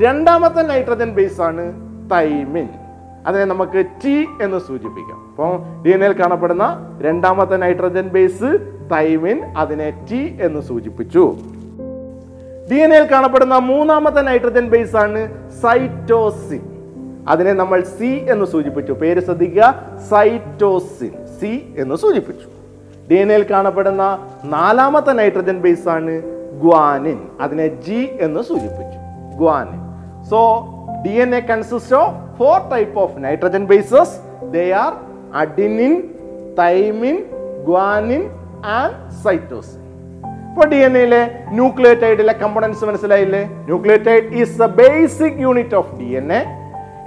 രണ്ടാമത്തെ 0.00 0.62
നൈട്രജൻ 0.62 1.10
ബേസ് 1.10 1.40
ആണ് 1.40 1.72
തൈമിൻ 2.10 2.68
അതിനെ 3.26 3.44
നമുക്ക് 3.44 3.84
ടി 4.04 4.26
എന്ന് 4.42 4.58
സൂചിപ്പിക്കാം. 4.58 5.26
അപ്പോൾ 5.30 5.82
ഡി 5.82 5.90
എൻ 5.90 6.04
എൽ 6.04 6.12
കാണപ്പെടുന്ന 6.12 6.98
രണ്ടാമത്തെ 7.00 7.56
നൈട്രജൻ 7.56 8.08
ബേസ് 8.08 8.58
തൈമിൻ 8.92 9.44
അതിനെ 9.44 10.06
ടി 10.10 10.38
എന്ന് 10.40 10.60
സൂചിപ്പിച്ചു. 10.60 11.36
ഡി 12.70 12.74
എൻ 12.74 12.94
എൽ 12.94 13.08
കാണപ്പെടുന്ന 13.12 13.58
മൂന്നാമത്തെ 13.58 14.20
നൈട്രജൻ 14.20 14.68
ബേസ് 14.68 14.96
ആണ് 14.96 15.52
സൈറ്റോസിൻ 15.62 16.60
അതിനെ 17.28 17.52
നമ്മൾ 17.52 17.82
സി 17.82 18.26
എന്ന് 18.30 18.44
സൂചിപ്പിച്ചു. 18.44 18.92
പേര് 18.92 19.24
ശ്രദ്ധിക്കുക. 19.24 19.84
സൈറ്റോസിൻ 20.10 21.10
സി 21.40 21.74
എന്ന് 21.78 21.94
സൂചിപ്പിച്ചു. 21.94 22.48
ഡി 23.10 23.14
എൻ 23.14 23.32
എൽ 23.32 23.46
കാണപ്പെടുന്ന 23.50 24.18
നാലാമത്തെ 24.44 25.12
നൈട്രജൻ 25.12 25.58
ബേസ് 25.58 25.88
ആണ് 25.88 26.22
ഗ്വാനിൻ 26.60 27.18
അതിനെ 27.40 27.66
ജി 27.66 28.08
എന്ന് 28.20 28.42
സൂചിപ്പിച്ചു. 28.42 28.98
Guanine 29.38 29.83
N 30.32 31.34
A 31.34 31.40
consist 31.40 31.96
of 31.96 32.14
four 32.38 32.70
type 32.70 32.98
of 32.98 33.18
nitrogen 33.18 33.66
bases 33.66 34.14
they 34.52 34.72
are 34.74 34.92
adenine 35.34 35.94
thymine 36.58 37.16
guanine 37.64 38.22
and 38.72 38.94
cytosine 39.24 39.80
ഇപ്പോൾ 40.48 40.66
ഡി 40.68 40.76
എൻ 40.76 40.98
എയിലെ 40.98 41.22
ന്യൂക്ലിയോടൈഡിലെ 41.50 42.32
കമ്പോണൻസ് 42.32 42.84
മനസ്സിലായില്ലേ? 42.84 43.40
Nucleotide 43.66 44.34
is 44.34 44.62
a 44.62 44.66
basic 44.76 45.40
unit 45.40 45.74
of 45.74 45.98
D 45.98 46.04
N 46.16 46.32
A 46.32 46.42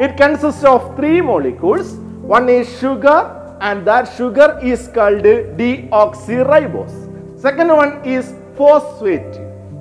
it 0.04 0.18
consist 0.22 0.68
of 0.70 1.00
three 1.00 1.22
molecules 1.22 1.94
one 2.26 2.52
is 2.52 2.82
sugar 2.82 3.22
and 3.62 3.86
that 3.86 4.08
sugar 4.18 4.52
is 4.64 4.90
called 4.96 5.46
deoxyribose 6.04 6.98
second 7.42 7.74
one 7.74 7.92
is 8.06 8.32
phosphate 8.58 9.38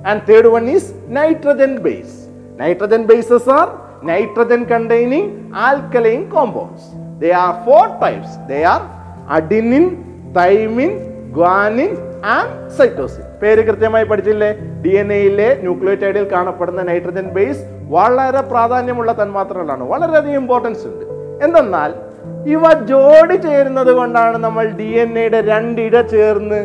and 0.07 0.21
third 0.27 0.47
one 0.47 0.69
is 0.69 0.89
nitrogen 1.09 1.75
base 1.81 2.16
nitrogen 2.61 3.03
bases 3.11 3.49
are 3.59 3.67
nitrogen 4.11 4.63
containing 4.71 5.29
alkaline 5.67 6.25
compounds. 6.35 6.83
They 7.21 7.29
are 7.43 7.53
four 7.65 7.85
types. 8.03 8.31
They 8.51 8.59
are 8.73 8.81
adenine 9.37 9.85
thymine 10.39 10.91
guanine 11.37 11.95
and 12.35 12.53
cytosine 12.77 13.23
പേര് 13.41 13.61
കൃത്യമായി 13.67 14.05
പഠിച്ചില്ലേ? 14.11 14.49
D 14.83 14.93
N 15.01 15.09
എയിലെ 15.17 15.49
ന്യൂക്ലിയോടൈഡിൽ 15.65 16.25
കാണപ്പെടുന്ന 16.31 16.81
nitrogen 16.89 17.27
base 17.35 17.61
വളരെ 17.95 18.41
പ്രാധാന്യമുള്ള 18.51 19.11
തന്മാത്രകളാണ്. 19.21 19.83
വളരെയധികം 19.93 20.39
importance 20.41 20.85
ഉണ്ട്. 20.89 21.05
എന്തെന്നാൽ 21.45 21.91
ഇവ 22.53 22.63
ജോഡി 22.91 23.37
ചേരുന്നത് 23.45 23.91
കൊണ്ടാണ് 23.99 24.37
നമ്മൾ 24.45 24.65
ഡി 24.79 24.89
എൻ 25.03 25.11
എയുടെ 25.19 25.41
രണ്ടിട 25.51 26.01
ചേർന്ന് 26.13 26.59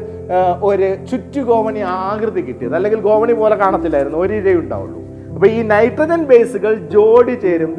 ഒരു 0.71 0.89
ചുറ്റുകോവണി 1.11 1.81
ആകൃതി 1.81 2.41
കിട്ടിയത്. 2.49 2.75
അല്ലെങ്കിൽ 2.79 3.01
ഗോവണി 3.11 3.37
പോലെ 3.43 3.57
കാണത്തില്ലായിരുന്നു. 3.63 4.19
ഒരു 4.19 4.33
ഇഴേ 4.41 4.55
ഉണ്ടാവുള്ളൂ 4.63 5.02
അപ്പൊ 5.35 5.47
ഈ 5.47 5.63
നൈട്രജൻ 5.63 6.25
ബേസുകൾ 6.25 6.75
ജോഡി 6.95 7.35
ചേരും 7.45 7.73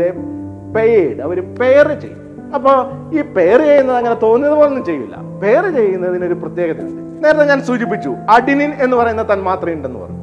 പെയ്ഡ് 0.75 1.21
അവർ 1.21 1.39
പെയർ 1.59 1.87
ചെയ്യും. 2.03 2.19
അപ്പോൾ 2.55 2.75
ഈ 3.17 3.21
പെയർ 3.35 3.59
ചെയ്യുന്നത് 3.69 3.97
അങ്ങനെ 3.97 4.15
തോന്നിയത് 4.15 4.53
പോലൊന്നും 4.53 4.85
ചെയ്യില്ല. 4.85 5.15
പെയർ 5.43 5.65
ചെയ്യുന്നതിന് 5.75 5.77
ചെയ്യുന്നതിനൊരു 5.77 6.33
പ്രത്യേകതയുണ്ട്. 6.33 7.01
നേരത്തെ 7.23 7.45
ഞാൻ 7.45 7.61
സൂചിപ്പിച്ചു 7.61 8.11
അഡിനിൻ 8.29 8.71
എന്ന് 8.85 8.97
പറയുന്ന 8.97 9.23
തന്മാത്ര 9.33 9.69
ഉണ്ടെന്ന് 9.69 9.99
പറഞ്ഞു. 9.99 10.21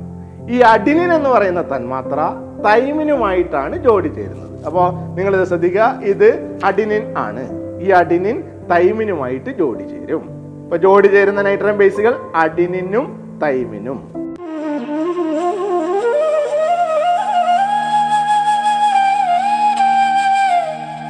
ഈ 0.55 0.59
അഡിനിൻ 0.75 1.13
എന്ന് 1.13 1.31
പറയുന്ന 1.31 1.63
തന്മാത്ര 1.63 2.19
തൈമിനുമായിട്ടാണ് 2.67 3.77
ജോഡി 3.77 4.09
ചേരുന്നത്. 4.09 4.67
അപ്പോൾ 4.67 4.87
ഇത് 5.37 5.45
ശ്രദ്ധിക്കുക 5.45 5.99
ഇത് 6.13 6.29
അഡിനിൻ 6.65 7.05
ആണ്. 7.17 7.45
ഈ 7.85 7.91
അഡിനിൻ 8.01 8.43
തൈമിനുമായിട്ട് 8.73 9.51
ജോഡി 9.51 9.85
ചേരും. 9.93 10.25
അപ്പൊ 10.65 10.77
ജോഡി 10.77 11.09
ചേരുന്ന 11.09 11.43
നൈട്രജൻ 11.43 11.77
ബേസുകൾ 11.77 12.15
അഡിനിനും 12.35 13.07
തൈമിനും 13.43 14.20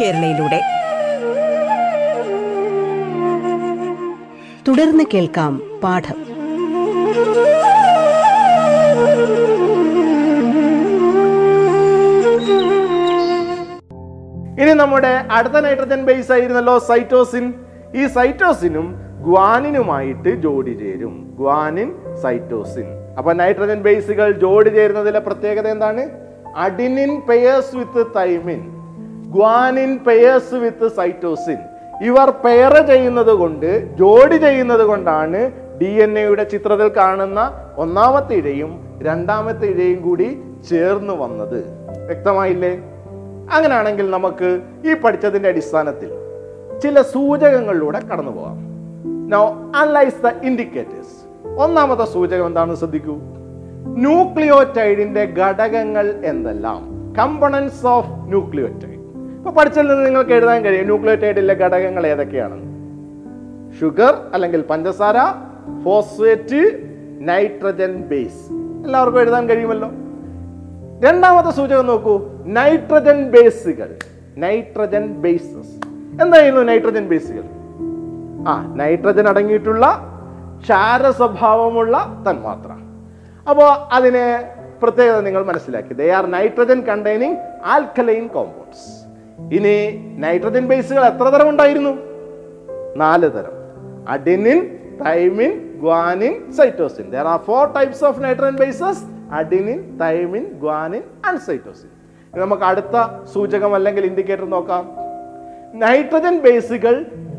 കേരളയിലൂടെ. 0.00 0.60
തുടർന്ന് 4.68 5.04
കേൾക്കാം 5.14 5.80
പാഠം. 5.82 6.20
ഇനി 14.62 14.72
നമ്മുടെ 14.72 15.24
അടുത്ത 15.30 15.54
നൈട്രജൻ 15.54 16.04
ബേസ് 16.04 16.32
ആയിരുന്നല്ലോ 16.32 16.78
സൈറ്റോസിൻ. 16.78 17.54
ഈ 17.96 18.06
സൈറ്റോസിനും 18.06 18.94
ഗ്വാനിനുമായിട്ട് 19.22 20.34
ജോഡി 20.34 20.70
ചേരും. 20.70 21.36
Guanine 21.38 21.92
cytosine. 22.22 22.84
അപ്പൊ 23.18 23.32
നൈട്രജൻ 23.32 23.82
ബേസുകൾ 23.82 24.32
ജോഡി 24.32 24.68
ചേരുന്നതിലെ 24.68 25.18
പ്രത്യേകത 25.18 25.68
എന്താണ്? 25.68 26.08
Adenine 26.56 27.20
pairs 27.20 27.76
with 27.76 28.06
thymine 28.16 28.79
guanine 29.30 29.98
pairs 29.98 30.54
with 30.54 30.88
cytosine 30.88 31.56
ഇവർ 32.02 32.30
പെയർ 32.30 32.86
ചെയ്യുന്നത് 32.86 33.32
കൊണ്ട് 33.32 33.96
ജോഡി 33.96 34.36
ചെയ്യുന്നത് 34.36 34.80
കൊണ്ടാണ് 34.80 35.52
ഡി 35.80 35.84
എൻ 35.84 36.18
എയുടെ 36.18 36.44
ചിത്രത്തിൽ 36.44 36.88
കാണുന്ന 36.88 37.52
ഒന്നാമത്തെ 37.76 38.34
ഇഴയും 38.34 39.00
രണ്ടാമത്തെ 39.02 39.66
ഇഴയും 39.66 40.02
കൂടി 40.02 40.42
ചേർന്ന് 40.70 41.14
വന്നത്. 41.14 41.58
വ്യക്തമായില്ലേ? 42.06 42.76
അങ്ങനെയാണെങ്കിൽ 43.52 44.10
നമുക്ക് 44.10 44.60
ഈ 44.90 44.94
പഠിച്ചതിന്റെ 44.94 45.48
അടിസ്ഥാനത്തിൽ 45.48 46.10
ചില 46.80 47.02
സൂചകങ്ങളിലൂടെ 47.02 48.00
കടന്നു 48.00 48.30
പോകാം. 48.30 48.58
നോ 49.30 49.72
അനലൈസ് 49.76 50.22
ദ 50.22 50.26
ഇൻഡിക്കേറ്റേഴ്സ് 50.42 51.48
ഒന്നാമത്തെ 51.58 52.04
സൂചകം 52.04 52.46
എന്താണെന്ന് 52.46 52.76
ശ്രദ്ധിക്കൂ? 52.76 53.18
ന്യൂക്ലിയോറ്റൈഡിന്റെ 53.86 55.24
ഘടകങ്ങൾ 55.24 56.20
എന്തെല്ലാം? 56.24 57.00
കമ്പണൻസ് 57.18 57.86
ഓഫ് 57.86 58.10
ന്യൂക്ലിയോറ്റൈഡ് 58.10 58.89
ഇപ്പൊ 59.40 59.52
പഠിച്ചതിൽ 59.52 59.88
നിന്ന് 59.88 60.06
നിങ്ങൾക്ക് 60.06 60.30
എഴുതാൻ 60.30 60.64
കഴിയും. 60.64 60.84
ന്യൂക്ലിയോറ്റൈഡിലെ 60.84 61.54
ഘടകങ്ങൾ 61.54 62.06
ഏതൊക്കെയാണെന്ന് 62.06 62.70
ഷുഗർ 63.80 64.14
അല്ലെങ്കിൽ 64.34 64.60
പഞ്ചസാര 64.60 65.14
ഫോസ്ഫേറ്റ് 65.84 66.80
നൈട്രജൻ 67.20 68.02
ബേസ്. 68.02 68.52
എല്ലാവർക്കും 68.84 69.20
എഴുതാൻ 69.20 69.48
കഴിയുമല്ലോ? 69.48 69.88
രണ്ടാമത്തെ 71.08 71.50
സൂചകം 71.50 71.86
നോക്കൂ. 71.86 72.28
നൈട്രജൻ 72.46 73.30
ബേസുകൾ. 73.30 73.96
Nitrogen 74.36 75.06
bases. 75.06 75.88
എന്തായിരുന്നു 76.22 76.60
നൈട്രജൻ 76.60 77.08
ബേസുകൾ? 77.08 77.42
ആ 78.48 78.74
നൈട്രജൻ 78.76 79.28
അടങ്ങിയിട്ടുള്ള 79.28 79.86
ക്ഷാര 80.62 81.10
സ്വഭാവമുള്ള 81.10 82.24
തന്മാത്ര. 82.30 82.72
അപ്പോൾ 83.50 83.94
അതിനെ 83.94 84.48
പ്രത്യേകത 84.82 85.20
നിങ്ങൾ 85.20 85.44
മനസ്സിലാക്കി. 85.44 85.94
They 85.94 86.10
are 86.10 86.26
nitrogen 86.26 86.80
containing 86.80 87.36
alkaline 87.64 88.26
compounds 88.26 88.99
ഇനി 89.56 89.76
നൈട്രജൻ 90.24 90.66
ബേസുകൾ 90.66 91.04
എത്ര 91.04 91.28
തരം 91.34 91.48
ഉണ്ടായിരുന്നു? 91.48 91.92
നാല് 92.96 93.30
തരം. 93.36 93.54
Adenine 94.08 94.60
thymine 95.06 95.52
guanine 95.80 96.52
cytosine 96.52 97.10
there 97.10 97.26
are 97.34 97.40
four 97.48 97.64
types 97.72 98.04
of 98.04 98.22
nitrogen 98.22 98.56
bases 98.56 99.02
adenine 99.32 99.98
thymine 99.98 100.44
guanine 100.64 101.02
and 101.28 101.40
cytosine 101.40 101.90
നമുക്ക് 102.40 102.62
അടുത്ത 102.62 102.96
സൂചകം 103.34 103.74
അല്ലെങ്കിൽ 103.74 104.04
ഇൻഡിക്കേറ്റർ 104.04 104.48
നോക്കാം. 104.50 104.84
നൈട്രജൻ 105.74 106.38
ബേസുകൾ 106.38 106.94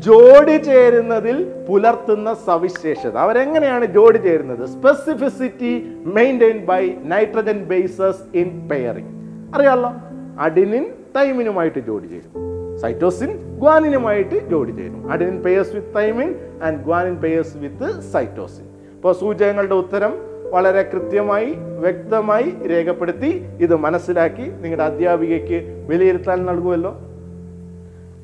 ജോഡി 0.06 0.56
ചേരുന്നതിൽ 0.56 1.36
പുലർത്തുന്ന 1.68 2.34
സവിശേഷത. 2.46 3.16
അവരെങ്ങനെയാണ് 3.16 3.84
ജോഡി 3.84 4.18
ചേരുന്നത്? 4.18 4.64
Specificity 4.66 5.72
maintain 6.16 6.58
by 6.70 6.82
nitrogen 7.12 7.58
bases 7.64 8.22
in 8.34 8.68
pairing 8.70 9.12
അറിയാമല്ലോ 9.54 9.92
അഡിനിൻ 10.40 10.86
തൈമിനുമായിട്ട് 11.16 11.78
ജോഡി 11.78 12.06
ചേരും 12.06 12.32
സൈറ്റോസിൻ 12.78 13.58
ഗ്വാനിനുമായിട്ട് 13.58 14.50
ജോഡി 14.50 14.72
ചേരും 14.72 15.12
adenine 15.12 15.42
pairs 15.42 15.74
with 15.74 15.94
thymine 15.96 16.34
and 16.62 16.80
guanine 16.80 17.16
pairs 17.16 17.56
with 17.56 18.00
cytosine 18.00 18.64
അപ്പോൾ 18.94 19.12
സൂചകങ്ങളുടെ 19.12 19.74
ഉത്തരം 19.74 20.12
വളരെ 20.50 20.82
കൃത്യമായി 20.82 21.54
വ്യക്തമായി 21.54 22.66
രേഖപ്പെടുത്തി 22.70 23.46
ഇത് 23.60 23.76
മനസ്സിലാക്കി 23.76 24.42
നിങ്ങളുടെ 24.42 24.82
അധ്യാപികയ്ക്ക് 24.82 25.86
വിലയിരുത്താൻ 25.88 26.46
നൽകുമല്ലോ. 26.46 26.90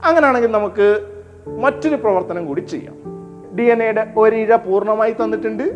അങ്ങനെയാണെങ്കിൽ 0.04 0.50
നമുക്ക് 0.50 1.06
മറ്റൊരു 1.60 1.96
പ്രവർത്തനം 1.96 2.46
കൂടി 2.46 2.60
ചെയ്യാം. 2.60 2.96
ഡി 3.56 3.62
എൻ 3.62 3.82
എയുടെ 3.82 4.12
ഒരിഴ 4.16 4.56
പൂർണമായി 4.56 5.12
തന്നിട്ടുണ്ട്. 5.12 5.72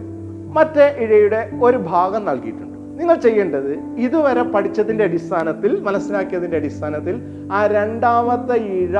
മറ്റേ 0.52 0.96
ഇഴയുടെ 0.98 1.50
ഒരു 1.62 1.76
ഭാഗം 1.76 2.24
നൽകിയിട്ടുണ്ട്. 2.24 2.71
നിങ്ങൾ 2.98 3.14
ചെയ്യേണ്ടത് 3.14 3.78
ഇതുവരെ 3.98 4.42
പഠിച്ചതിന്റെ 4.42 5.04
അടിസ്ഥാനത്തിൽ 5.04 5.80
മനസ്സിലാക്കിയതിന്റെ 5.80 6.56
അടിസ്ഥാനത്തിൽ 6.56 7.22
ആ 7.52 7.66
രണ്ടാമത്തെ 7.66 8.56
ഇഴ 8.56 8.98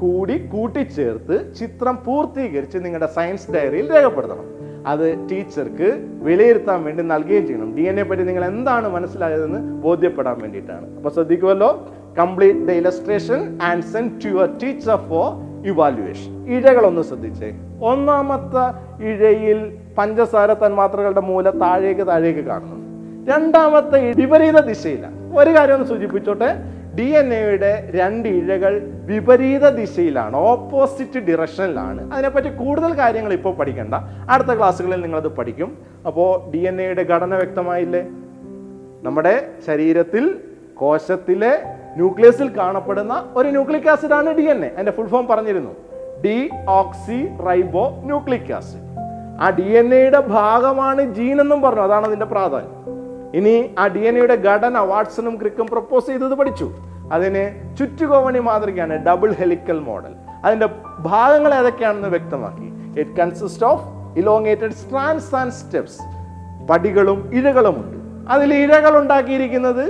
കൂടി 0.00 0.46
കൂട്ടിച്ചേർത്ത് 0.46 1.54
ചിത്രം 1.54 1.98
പൂർത്തീകരിച്ച് 2.06 2.78
നിങ്ങളുടെ 2.78 3.06
സയൻസ് 3.06 3.50
ഡയറിയിൽ 3.50 3.94
രേഖപ്പെടുത്തണം. 3.94 4.54
അത് 4.86 5.28
ടീച്ചർക്ക് 5.30 6.06
വിലയിരുത്താൻ 6.22 6.84
വേണ്ടി 6.84 7.02
നൽകുകയും 7.02 7.46
ചെയ്യണം. 7.46 7.76
ഡി 7.76 7.82
എൻ 7.82 8.00
എ 8.00 8.02
പറ്റി 8.02 8.22
നിങ്ങൾ 8.22 8.44
എന്താണ് 8.44 8.88
മനസ്സിലായതെന്ന് 8.88 9.82
ബോധ്യപ്പെടാൻ 9.82 10.38
വേണ്ടിയിട്ടാണ്. 10.40 10.96
അപ്പൊ 10.96 11.10
ശ്രദ്ധിക്കുമല്ലോ 11.10 11.88
complete 12.18 12.66
the 12.66 12.70
illustration 12.70 13.58
and 13.62 13.82
send 13.82 14.24
to 14.24 14.28
your 14.28 14.58
teacher 14.62 14.96
for 14.96 15.28
evaluation 15.66 16.46
ഇഴകളൊന്ന് 16.48 17.02
ശ്രദ്ധിച്ചേ. 17.02 17.52
ഒന്നാമത്തെ 17.82 18.64
ഇഴയിൽ 19.04 19.78
പഞ്ചസാര 19.98 20.52
തന്മാത്രകളുടെ 20.52 21.20
മൂല 21.20 21.50
താഴേക്ക് 21.50 22.06
താഴേക്ക് 22.06 22.40
കാണുന്നു. 22.40 22.83
രണ്ടാമത്തെ 23.28 24.12
വിപരീത 24.12 24.60
ദിശയിലാണ് 24.60 25.36
ഒരു 25.38 25.50
കാര്യം 25.50 25.74
ഒന്ന് 25.74 25.86
സൂചിപ്പിച്ചോട്ടെ. 25.86 26.56
ഡി 26.98 27.02
എൻ 27.02 27.34
എയുടെ 27.34 27.90
രണ്ട് 27.94 28.28
ഇഴകൾ 28.28 28.82
വിപരീത 29.06 29.68
ദിശയിലാണ് 29.68 30.36
ഓപ്പോസിറ്റ് 30.36 31.18
ഡിറക്ഷനിലാണ് 31.18 32.12
അതിനെപ്പറ്റി 32.12 32.48
കൂടുതൽ 32.48 32.98
കാര്യങ്ങൾ 32.98 33.32
ഇപ്പോൾ 33.32 33.54
പഠിക്കണ്ട. 33.54 33.94
അടുത്ത 34.30 34.48
ക്ലാസ്സുകളിൽ 34.48 35.00
നിങ്ങളത് 35.00 35.28
പഠിക്കും. 35.28 35.78
അപ്പോൾ 36.06 36.50
ഡി 36.50 36.58
എൻ 36.58 36.80
എയുടെ 36.80 37.02
ഘടന 37.02 37.34
വ്യക്തമായില്ലേ? 37.34 38.02
നമ്മുടെ 39.02 39.46
ശരീരത്തിൽ 39.66 40.34
കോശത്തിലെ 40.74 41.62
ന്യൂക്ലിയസിൽ 41.96 42.56
കാണപ്പെടുന്ന 42.56 43.26
ഒരു 43.36 43.48
ന്യൂക്ലിക് 43.48 43.88
ആസിഡ് 43.88 44.12
ആണ് 44.12 44.36
ഡി 44.36 44.42
എൻ 44.42 44.64
എ 44.64 44.68
അതിന്റെ 44.68 44.92
ഫുൾ 44.92 45.06
ഫോം 45.06 45.26
പറഞ്ഞിരുന്നു. 45.26 45.70
Deoxyribonucleic 48.04 48.52
acid. 48.52 48.84
ആ 49.42 49.50
ഡി 49.50 49.62
എൻ 49.62 49.94
എയുടെ 49.94 50.20
ഭാഗമാണ് 50.20 51.14
ജീൻ 51.14 51.40
എന്നും 51.40 51.62
പറഞ്ഞു. 51.62 51.80
അതാണ് 51.80 52.06
അതിന്റെ 52.06 52.26
പ്രാധാന്യം. 52.26 52.83
ഇനി 53.38 53.54
ആ 53.78 53.86
ഡി 53.86 54.02
എൻ 54.08 54.16
എയുടെ 54.18 54.36
ഘടന 54.46 54.78
വാട്സണും 54.78 55.34
ക്രിക്കും 55.40 55.66
പ്രപ്പോസ് 55.66 56.06
ചെയ്തത് 56.06 56.34
പഠിച്ചു. 56.40 56.66
അതിന് 57.12 57.42
ചുറ്റുകോവണി 57.78 58.38
മാതൃകയാണ് 58.38 58.94
ഡബിൾ 59.06 59.32
ഹെലിക്കൽ 59.40 59.78
മോഡൽ 59.88 60.12
അതിന്റെ 60.44 60.68
ഭാഗങ്ങൾ 61.00 61.54
ഏതൊക്കെയാണെന്ന് 61.54 62.08
വ്യക്തമാക്കി. 62.08 62.68
It 63.00 63.14
consist 63.20 63.66
of 63.66 63.84
elongated 64.18 64.76
strands 64.82 65.34
and 65.34 65.52
steps 65.52 66.00
പടികളും 66.70 67.30
ഇഴകളും 67.34 67.76
ഉണ്ട്. 67.82 67.96
അതിൽ 68.32 68.54
ഇഴകൾ 68.54 68.92
ഉണ്ടാക്കിയിരിക്കുന്നത് 68.98 69.84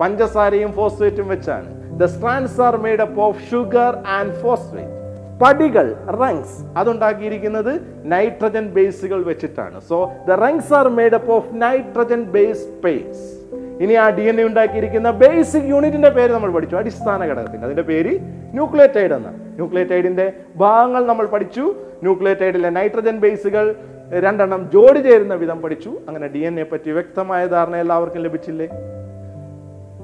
പഞ്ചസാരയും 0.00 0.72
ഫോസ്ഫേറ്റും 0.72 1.28
വെച്ചാണ്. 1.28 1.68
The 2.00 2.04
strands 2.04 2.60
are 2.60 2.76
made 2.76 3.00
up 3.00 3.20
of 3.20 3.40
sugar 3.50 3.92
and 4.18 4.34
phosphate 4.42 4.97
പടികൾ 5.42 5.96
റങ്സ് 6.20 6.78
അതുണ്ടാക്കിയിരിക്കുന്നത് 6.78 7.72
നൈട്രജൻ 8.04 8.66
ബേസുകൾ 8.66 9.22
വെച്ചിട്ടാണ്. 9.22 9.80
So 9.88 10.12
the 10.28 10.30
rungs 10.30 10.74
are 10.74 10.88
made 10.88 11.14
up 11.14 11.32
of 11.32 11.48
nitrogen 11.54 12.22
base 12.22 12.66
pairs 12.84 13.38
ഇനി 13.82 13.92
ആ 13.92 14.08
ഡി 14.08 14.22
എൻ 14.22 14.40
എ 14.40 14.44
ഉണ്ടാക്കിയിരിക്കുന്ന 14.44 15.10
ബേസിക് 15.10 15.62
യൂണിറ്റിന്റെ 15.62 16.08
പേര് 16.08 16.32
നമ്മൾ 16.32 16.50
പഠിച്ചു. 16.50 16.76
അടിസ്ഥാന 16.76 17.24
ഘടകത്തിന്റെ. 17.24 17.64
അതിന്റെ 17.64 17.82
പേര് 17.82 18.18
ന്യൂക്ലിയോറ്റൈഡ് 18.52 19.12
എന്ന 19.12 19.28
ന്യൂക്ലിയോറ്റൈഡിന്റെ 19.28 20.32
ഭാഗങ്ങൾ 20.56 21.06
നമ്മൾ 21.06 21.26
പഠിച്ചു. 21.26 21.74
ന്യൂക്ലിയോറ്റൈഡിലെ 22.02 22.70
നൈട്രജൻ 22.70 23.18
ബേസുകൾ 23.18 23.76
രണ്ടെണ്ണം 24.10 24.70
ജോഡി 24.74 24.98
ചേരുന്ന 24.98 25.34
വിധം 25.34 25.62
പഠിച്ചു. 25.62 25.90
അങ്ങനെ 26.08 26.26
ഡി 26.26 26.38
എൻ 26.38 26.60
എ 26.60 26.62
പറ്റി 26.62 26.90
വ്യക്തമായ 26.90 27.46
ധാരണ 27.46 27.76
എല്ലാവർക്കും 27.76 28.22
ലഭിച്ചില്ലേ? 28.22 28.68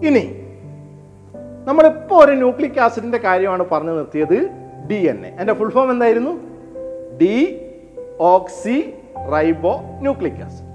ഇനി 0.09 0.25
നമ്മളിപ്പോൾ 1.69 2.25
ഒരു 2.25 2.33
ന്യൂക്ലിക് 2.33 2.81
ആസിഡിന്റെ 2.81 3.19
കാര്യമാണ് 3.19 3.65
പറഞ്ഞു 3.73 3.93
നിർത്തിയത്. 3.93 4.64
ഡി 4.91 4.95
എൻ 4.95 5.27
എ 5.27 5.37
എന്റെ 5.41 5.53
ഫുൾ 5.53 5.71
ഫോം 5.71 5.91
എന്തായിരുന്നു? 5.91 6.33
ഡി 7.21 7.35
ഓക്സി 8.21 8.95
റൈബോ 9.33 9.81
ന്യൂക്ലിക് 10.01 10.43
ആസിഡ് 10.47 10.71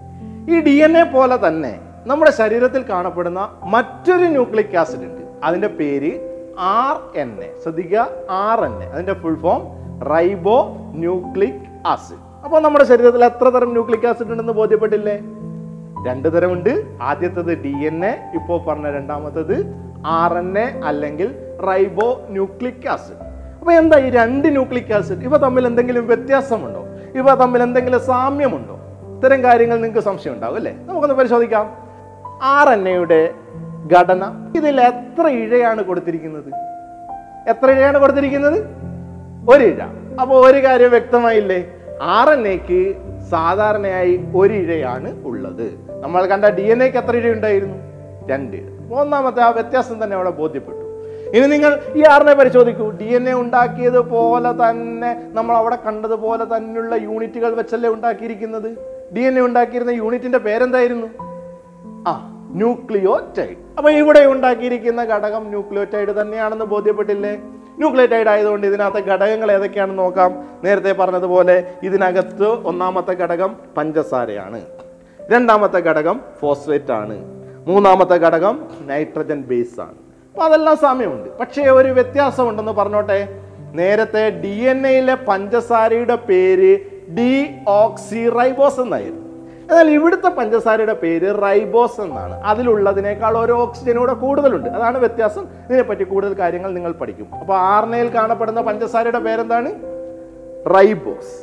ഈ 0.54 0.60
ഡി 0.60 0.76
എൻ 0.84 0.98
എ 0.98 1.04
പോലെ 1.04 1.48
തന്നെ 1.48 1.80
നമ്മുടെ 2.06 2.32
ശരീരത്തിൽ 2.32 2.82
കാണപ്പെടുന്ന 2.82 3.42
മറ്റൊരു 3.64 4.24
ന്യൂക്ലിക് 4.24 4.78
ആസിഡ് 4.78 5.00
ഉണ്ട്. 5.00 5.24
അതിന്റെ 5.44 5.68
പേര് 5.68 6.12
ആർ 6.60 7.20
എൻ 7.20 7.32
എ 7.44 7.50
ശ്രദ്ധിക്കുക 7.64 8.08
ആർ 8.30 8.66
എൻ 8.66 8.84
എ 8.84 8.88
അതിന്റെ 8.88 9.14
ഫുൾ 9.14 9.36
ഫോം 9.36 9.62
റൈബോ 10.12 10.58
ന്യൂക്ലിക് 10.96 11.88
ആസിഡ് 11.88 12.24
അപ്പോൾ 12.46 12.62
നമ്മുടെ 12.62 12.86
ശരീരത്തിൽ 12.86 13.26
എത്ര 13.26 13.50
തരം 13.50 13.72
ന്യൂക്ലിക് 13.72 14.08
ആസിഡ് 14.08 14.32
ഉണ്ടെന്ന് 14.32 14.54
ബോധ്യപ്പെട്ടില്ലേ? 14.54 15.18
രണ്ട് 16.08 16.28
തരമുണ്ട്. 16.36 16.84
ആദ്യത്തത് 17.02 17.64
ഡി 17.64 17.74
എൻ 17.86 18.06
എ 18.06 18.32
ഇപ്പോൾ 18.34 18.64
പറഞ്ഞ 18.64 18.92
രണ്ടാമത്തത് 18.92 19.56
ആർ 20.06 20.34
എൻ 20.38 20.60
എ 20.60 20.82
അല്ലെങ്കിൽ 20.86 21.36
റൈബോ 21.68 22.22
ന്യൂക്ലിക് 22.30 22.88
ആസിഡ് 22.88 23.29
അപ്പൊ 23.60 23.72
എന്താ 23.72 23.98
ഈ 23.98 24.10
രണ്ട് 24.10 24.48
ന്യൂക്ലിക് 24.48 24.94
ആസിഡ്? 24.94 25.24
ഇവ 25.24 25.38
തമ്മിൽ 25.38 25.68
എന്തെങ്കിലും 25.68 26.08
വ്യത്യാസമുണ്ടോ? 26.08 26.88
ഇവ 27.16 27.36
തമ്മിൽ 27.36 27.64
എന്തെങ്കിലും 27.64 28.00
സാമ്യമുണ്ടോ? 28.00 28.76
ഇത്തരം 29.16 29.44
കാര്യങ്ങൾ 29.44 29.76
നിങ്ങൾക്ക് 29.76 30.00
സംശയം 30.00 30.34
ഉണ്ടാവും 30.34 30.56
അല്ലേ? 30.56 30.74
നമുക്കൊന്ന് 30.86 31.16
പരിശോധിക്കാം. 31.16 31.78
ആർ 32.44 32.70
എൻ 32.70 32.90
എയുടെ 32.90 33.34
ഘടന 33.98 34.52
ഇതിൽ 34.56 34.82
എത്ര 34.82 35.28
ഇഴയാണ് 35.28 35.84
കൊടുത്തിരിക്കുന്നത്? 35.84 36.50
എത്ര 37.48 37.72
ഇഴയാണ് 37.72 37.98
കൊടുത്തിരിക്കുന്നത്? 37.98 38.60
ഒരു 39.50 39.64
ഇഴ. 39.64 39.82
അപ്പോൾ 40.22 40.52
ഒരു 40.52 40.64
കാര്യം 40.64 40.90
വ്യക്തമായില്ലേ? 40.90 41.66
ആർ 42.02 42.30
എൻ 42.30 42.48
എക്ക് 42.48 42.96
സാധാരണയായി 43.30 44.26
ഒരു 44.36 44.54
ഇഴയാണ് 44.54 45.24
ഉള്ളത്. 45.26 45.80
നമ്മൾ 46.02 46.26
കണ്ട 46.26 46.46
ഡി 46.46 46.62
എൻ 46.62 46.84
എക്ക് 46.84 46.98
എത്ര 46.98 47.16
ഇഴ 47.16 47.32
ഉണ്ടായിരുന്നു 47.32 47.78
രണ്ട് 48.30 48.58
ഇഴ. 48.58 48.94
ഒന്നാമത്തെ 48.94 49.42
ആ 49.42 49.50
വ്യത്യാസം 49.50 50.04
തന്നെ 50.04 50.16
അവിടെ 50.16 50.30
ബോധ്യപ്പെട്ടു. 50.30 50.89
ഇനി 51.36 51.46
നിങ്ങൾ 51.46 51.80
ഈ 51.96 52.04
ആറിനെ 52.12 52.34
പരിശോധിക്കൂ. 52.34 52.90
ഡി 52.90 53.04
എൻ 53.04 53.30
എ 53.30 53.34
ഉണ്ടാക്കിയത് 53.34 54.00
പോലെ 54.00 54.52
തന്നെ 54.52 55.30
നമ്മൾ 55.38 55.56
അവിടെ 55.56 55.76
കണ്ടതുപോലെ 55.76 56.46
തന്നെയുള്ള 56.46 56.96
യൂണിറ്റുകൾ 56.96 57.54
വെച്ചല്ലേ 57.54 57.90
ഉണ്ടാക്കിയിരിക്കുന്നത്? 57.90 58.70
ഡി 59.16 59.20
എൻ 59.20 59.40
എ 59.40 59.42
ഉണ്ടാക്കിയിരുന്ന 59.42 59.92
യൂണിറ്റിന്റെ 59.92 60.38
പേരെന്തായിരുന്നു? 60.38 61.08
ആ 62.08 62.14
ന്യൂക്ലിയോറ്റൈഡ്. 62.56 63.58
അപ്പൊ 63.78 63.90
ഇവിടെ 63.90 64.26
ഉണ്ടാക്കിയിരിക്കുന്ന 64.26 65.04
ഘടകം 65.04 65.44
ന്യൂക്ലിയോറ്റൈഡ് 65.44 66.22
തന്നെയാണെന്ന് 66.22 66.66
ബോധ്യപ്പെട്ടില്ലേ? 66.66 67.34
ന്യൂക്ലിയോറ്റൈഡ് 67.78 68.30
ആയതുകൊണ്ട് 68.30 68.68
ഇതിനകത്തെ 68.68 69.00
ഘടകങ്ങൾ 69.00 69.52
ഏതൊക്കെയാണെന്ന് 69.52 70.04
നോക്കാം. 70.04 70.32
നേരത്തെ 70.64 70.92
പറഞ്ഞതുപോലെ 70.92 71.76
ഇതിനകത്ത് 71.84 72.50
ഒന്നാമത്തെ 72.72 73.12
ഘടകം 73.12 73.56
പഞ്ചസാരയാണ്. 73.78 74.62
രണ്ടാമത്തെ 75.32 75.78
ഘടകം 75.78 76.22
ഫോസ്ഫേറ്റ് 76.40 76.92
ആണ് 76.92 77.18
മൂന്നാമത്തെ 77.68 78.16
ഘടകം 78.16 78.68
നൈട്രജൻ 78.82 79.42
ബേസ് 79.42 79.80
ആണ് 79.80 80.09
അപ്പൊ 80.34 80.44
അതെല്ലാം 80.44 80.78
സാമ്യമുണ്ട്. 80.78 81.38
പക്ഷേ 81.38 81.64
ഒരു 81.64 81.90
വ്യത്യാസമുണ്ടെന്ന് 81.90 82.72
പറഞ്ഞോട്ടെ 82.72 83.40
നേരത്തെ 83.74 84.30
ഡി 84.30 84.56
എൻ 84.64 84.88
എയിലെ 84.88 85.16
പഞ്ചസാരയുടെ 85.16 86.16
പേര് 86.16 86.80
ഡി 87.14 87.56
ഓക്സി 87.68 88.30
റൈബോസ് 88.30 88.80
എന്നായിരുന്നു. 88.80 89.30
എന്നാൽ 89.70 89.90
ഇവിടുത്തെ 89.90 90.30
പഞ്ചസാരയുടെ 90.30 90.94
പേര് 90.94 91.42
റൈബോസ് 91.42 92.02
എന്നാണ്. 92.02 92.34
അതിലുള്ളതിനേക്കാൾ 92.34 93.38
ഒരു 93.38 93.52
ഓക്സിജൻ 93.52 93.98
കൂടെ 93.98 94.14
കൂടുതലുണ്ട്. 94.14 94.70
അതാണ് 94.70 94.98
വ്യത്യാസം. 94.98 95.42
ഇതിനെപ്പറ്റി 95.42 96.04
കൂടുതൽ 96.04 96.34
കാര്യങ്ങൾ 96.34 96.72
നിങ്ങൾ 96.72 96.92
പഠിക്കും. 96.92 97.28
അപ്പോൾ 97.40 97.58
ആർണയിൽ 97.58 98.08
കാണപ്പെടുന്ന 98.08 98.62
പഞ്ചസാരയുടെ 98.62 99.20
പേരെന്താണ്? 99.20 99.70
റൈബോസ് 100.76 101.36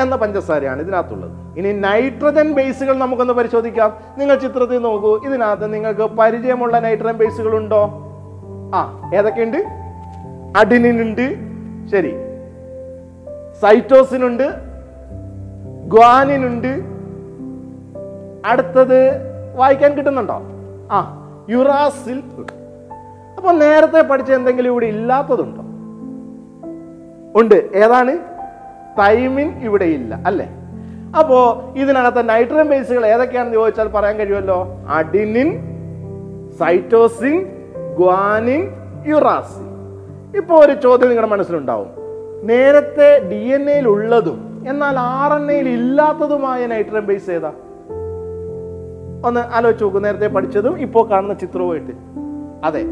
എന്ന 0.00 0.16
പഞ്ചസാരയാണ് 0.16 0.82
ഇതിനകത്തുള്ളത്. 0.82 1.47
ഇനി 1.58 1.72
നൈട്രജൻ 1.72 2.52
ബേസുകൾ 2.52 2.98
നമുക്കൊന്ന് 2.98 3.32
പരിശോധിക്കാം. 3.32 3.96
നിങ്ങൾ 4.18 4.38
ചിത്രത്തിൽ 4.38 4.78
നോക്കൂ. 4.78 5.20
ഇതിനകത്ത് 5.26 5.74
നിങ്ങൾക്ക് 5.74 6.02
പരിചയമുള്ള 6.02 6.78
നൈട്രജൻ 6.78 7.12
ബേസുകൾ 7.12 7.56
ഉണ്ടോ? 7.56 7.90
ആ 8.74 9.10
ഏതൊക്കെയുണ്ട്? 9.14 9.56
അഡിനിൻ 10.58 11.02
ഉണ്ട് 11.02 11.36
ശരി. 11.90 12.14
സൈറ്റോസിൻ 13.60 14.26
ഉണ്ട് 14.26 14.54
ഗ്വാനിൻ 15.88 16.46
ഉണ്ട് 16.46 16.80
അടുത്തത് 18.46 19.10
വായിക്കാൻ 19.56 19.92
കിട്ടുന്നുണ്ടോ? 19.92 20.42
ആ 20.92 21.24
യുറാസിൽ. 21.50 22.22
അപ്പൊ 23.36 23.52
നേരത്തെ 23.52 24.02
പഠിച്ച 24.02 24.32
എന്തെങ്കിലും 24.32 24.70
ഇവിടെ 24.70 24.86
ഇല്ലാത്തതുണ്ടോ? 24.86 25.62
ഉണ്ട്. 27.40 27.68
ഏതാണ്? 27.74 28.18
തൈമിൻ 28.98 29.62
ഇവിടെ 29.62 29.84
ഇല്ല. 29.84 30.20
അല്ലേ? 30.26 30.57
അപ്പോ 31.16 31.62
ഇതിനകത്തെ 31.76 32.22
നൈട്രജൻ 32.22 32.68
ബേസുകൾ 32.68 33.06
ഏതൊക്കെയാണെന്ന് 33.06 33.58
ചോദിച്ചാൽ 33.58 33.88
പറയാൻ 33.88 34.16
കഴിയുമല്ലോ? 34.16 34.66
അഡിനിൻ 34.88 35.48
സൈറ്റോസിൻ 36.58 37.44
ഗ്വാനിൻ 37.98 38.62
യുറാസിൻ 39.06 39.64
ഇപ്പൊ 40.36 40.54
ഒരു 40.56 40.72
ചോദ്യം 40.72 41.08
നിങ്ങളുടെ 41.08 41.30
മനസ്സിലുണ്ടാവും. 41.32 41.88
നേരത്തെ 42.42 43.28
ഡി 43.30 43.40
എൻ 43.54 43.70
എയിൽ 43.70 43.88
ഉള്ളതും 43.88 44.64
എന്നാൽ 44.68 44.98
ആർ 44.98 45.32
എൻ 45.40 45.52
എയിൽ 45.52 45.68
ഇല്ലാത്തതുമായ 45.68 46.66
നൈട്രജൻ 46.66 47.06
ബേസ് 47.06 47.30
ഏതാ? 47.30 47.52
ഒന്ന് 49.24 49.40
ആലോചിച്ച് 49.40 49.84
നോക്കൂ. 49.84 49.98
നേരത്തെ 49.98 50.26
പഠിച്ചതും 50.26 50.80
ഇപ്പോൾ 50.80 51.08
കാണുന്ന 51.08 51.34
ചിത്രവുമായിട്ട് 51.34 51.92
അതെ 52.64 52.82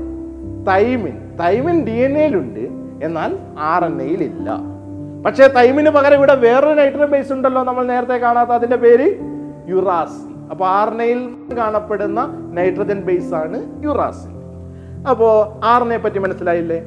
തൈമിൻ 0.69 1.37
തൈമിൻ 1.37 1.85
ഡി 1.85 1.91
എൻ 1.91 2.19
എയിലുണ്ട് 2.19 2.61
എന്നാൽ 3.05 3.39
ആർ 3.59 3.85
എൻ 3.85 4.03
എയിൽ 4.03 4.23
ഇല്ല. 4.23 4.76
പക്ഷേ 5.27 5.47
തൈമിന് 5.47 5.91
പകരം 5.91 6.15
ഇവിടെ 6.15 6.35
വേറൊരു 6.35 6.75
നൈട്രജൻ 6.75 7.05
ബേസ് 7.05 7.33
ഉണ്ടല്ലോ 7.33 7.63
നമ്മൾ 7.63 7.85
നേരത്തെ 7.85 8.15
കാണാത്ത 8.15 8.51
അതിന്റെ 8.51 8.77
പേര് 8.77 9.15
യുറാസി 9.69 10.49
അപ്പൊ 10.51 10.67
ആർനയിൽ 10.67 11.37
കാണപ്പെടുന്ന 11.59 12.21
നൈട്രജൻ 12.53 13.01
ബേസ് 13.01 13.35
ആണ് 13.35 13.85
യുറാസി 13.85 14.29
അപ്പോ 15.11 15.61
ആർ 15.65 15.83
പറ്റി 16.05 16.19
മനസ്സിലായില്ലേ? 16.19 16.87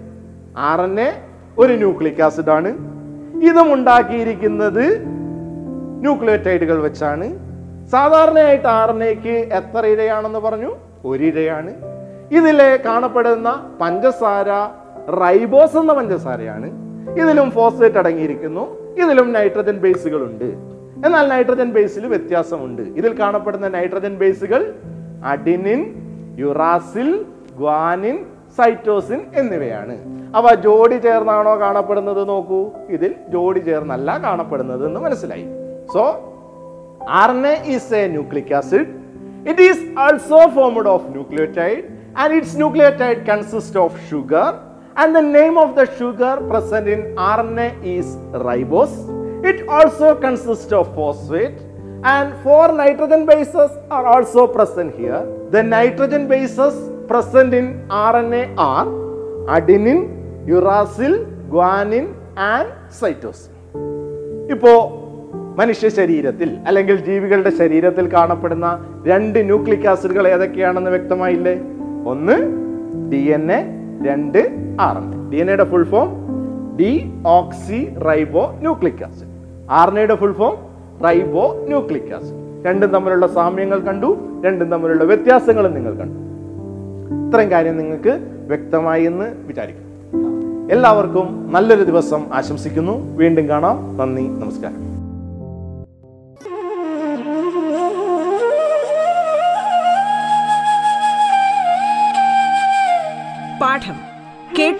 ആർ 0.57 0.81
എൻ 0.81 0.99
എ 0.99 1.13
ഒരു 1.57 1.73
ന്യൂക്ലിക് 1.73 2.21
ആസിഡ് 2.21 2.49
ആണ്. 2.49 2.67
ഇതും 3.43 3.73
ഉണ്ടാക്കിയിരിക്കുന്നത് 3.73 5.07
ന്യൂക്ലിയോറ്റൈഡുകൾ 6.01 6.81
വെച്ചാണ്. 6.81 7.27
സാധാരണയായിട്ട് 7.87 8.67
ആർ 8.67 8.89
എൻ 8.89 9.03
എക്ക് 9.03 9.35
എത്ര 9.53 9.85
ഇരയാണെന്ന് 9.85 10.39
പറഞ്ഞു? 10.39 10.75
ഒരു 11.05 11.23
ഇരയാണ്. 11.23 11.73
ഇതിലെ 12.31 12.79
കാണപ്പെടുന്ന 12.85 13.69
പഞ്ചസാര 13.81 14.49
റൈബോസ് 15.11 15.77
എന്ന 15.77 15.93
പഞ്ചസാരയാണ്. 15.93 16.78
ഇതിലും 17.07 17.51
ഫോസ്ഫേറ്റ് 17.51 17.95
അടങ്ങിയിരിക്കുന്നു. 17.95 18.77
ഇതിലും 19.03 19.31
നൈട്രജൻ 19.33 19.77
ബേസുകളുണ്ട് 19.77 20.49
എന്നാൽ 21.05 21.27
നൈട്രജൻ 21.29 21.71
ബേസിൽ 21.71 22.05
വ്യത്യാസമുണ്ട്. 22.05 22.81
ഇതിൽ 22.81 23.19
കാണപ്പെടുന്ന 23.19 23.67
നൈട്രജൻ 23.67 24.15
ബേസുകൾ 24.15 24.73
അഡിനിൻ 25.25 25.81
യുറാസിൽ 26.39 27.25
ഗ്വാനിൻ 27.57 28.25
സൈറ്റോസിൻ 28.57 29.25
എന്നിവയാണ്. 29.35 29.95
അവ 30.35 30.53
ജോഡി 30.53 30.95
ചേർന്നാണോ 30.95 31.59
കാണപ്പെടുന്നത് 31.59 32.29
നോക്കൂ. 32.29 32.69
ഇതിൽ 32.89 33.15
ജോഡി 33.29 33.59
ചേർന്നല്ല 33.59 34.17
കാണപ്പെടുന്നത് 34.17 34.85
എന്ന് 34.85 34.99
മനസ്സിലായി. 34.99 35.45
So 35.93 36.03
RNA 37.25 37.53
is 37.65 37.93
a 37.93 38.07
nucleic 38.07 38.53
acid 38.53 38.87
it 39.49 39.61
is 39.61 39.99
also 39.99 40.47
formed 40.47 40.87
of 40.87 41.11
nucleotide 41.11 41.83
and 42.17 42.33
its 42.33 42.57
nucleotide 42.57 43.17
consist 43.17 43.79
of 43.79 43.97
sugar 44.09 44.53
and 45.01 45.15
the 45.15 45.21
name 45.21 45.57
of 45.57 45.69
the 45.75 45.85
sugar 45.97 46.35
present 46.49 46.87
in 46.87 47.01
RNA 47.15 47.67
is 47.95 48.07
ribose. 48.47 48.97
It 49.49 49.67
also 49.67 50.07
consists 50.15 50.71
of 50.71 50.93
phosphate 50.95 51.59
and 52.03 52.27
four 52.43 52.65
nitrogen 52.73 53.25
bases 53.25 53.71
are 53.89 54.05
also 54.05 54.47
present 54.47 54.95
here. 54.95 55.21
The 55.51 55.63
nitrogen 55.63 56.27
bases 56.27 56.75
present 57.07 57.53
in 57.53 57.87
RNA 57.89 58.43
are 58.57 58.87
adenine, 59.57 60.03
uracil, 60.47 61.15
guanine 61.49 62.09
and 62.51 62.67
cytosine. 62.99 63.55
ഇപ്പോ 64.53 64.71
മനുഷ്യ 65.59 65.87
ശരീരത്തിൽ 65.97 66.49
അല്ലെങ്കിൽ 66.67 66.95
ജീവികളുടെ 67.07 67.51
ശരീരത്തിൽ 67.61 68.05
കാണപ്പെടുന്ന 68.13 68.67
രണ്ട് 69.09 69.39
nucleic 69.49 69.87
ആസിഡുകൾ 69.91 70.25
ഏതൊക്കെയാണെന്ന് 70.27 70.91
വ്യക്തമായില്ലേ 70.91 71.55
ഒന്ന് 72.11 72.37
ഡി 73.11 73.21
എൻ 73.37 73.45
എ 73.51 73.59
രണ്ട് 74.01 74.37
R 74.79 74.97
N 74.97 75.27
A 75.27 75.31
D 75.31 75.37
N 75.37 75.49
എയുടെ 75.49 75.63
full 75.63 75.83
form 75.83 76.09
deoxyribonucleic 78.59 79.03
acid 79.03 79.27
R 79.71 79.89
N 79.89 79.99
എയുടെ 79.99 80.15
ഫുൾ 80.15 80.31
ഫോം 80.31 80.55
റൈബോ 81.03 81.65
ന്യൂക്ലിക് 81.67 82.13
ആസിഡ് 82.13 82.65
രണ്ടും 82.65 82.89
തമ്മിലുള്ള 82.89 83.27
സാമ്യങ്ങൾ 83.27 83.79
കണ്ടു 83.79 84.17
രണ്ടും 84.45 84.69
തമ്മിലുള്ള 84.69 85.03
വ്യത്യാസങ്ങളും 85.03 85.73
നിങ്ങൾ 85.73 85.93
കണ്ടു. 85.93 86.29
ഇത്രയും 87.27 87.51
കാര്യം 87.51 87.77
നിങ്ങൾക്ക് 87.77 88.19
വ്യക്തമായി 88.47 89.03
എന്ന് 89.03 89.35
വിചാരിക്കുന്നു. 89.45 89.89
എല്ലാവർക്കും 90.73 91.49
നല്ലൊരു 91.51 91.83
ദിവസം 91.83 92.23
ആശംസിക്കുന്നു. 92.33 93.15
വീണ്ടും 93.15 93.49
കാണാം. 93.49 93.97
നന്ദി 93.97 94.21
നമസ്കാരം. 94.21 94.88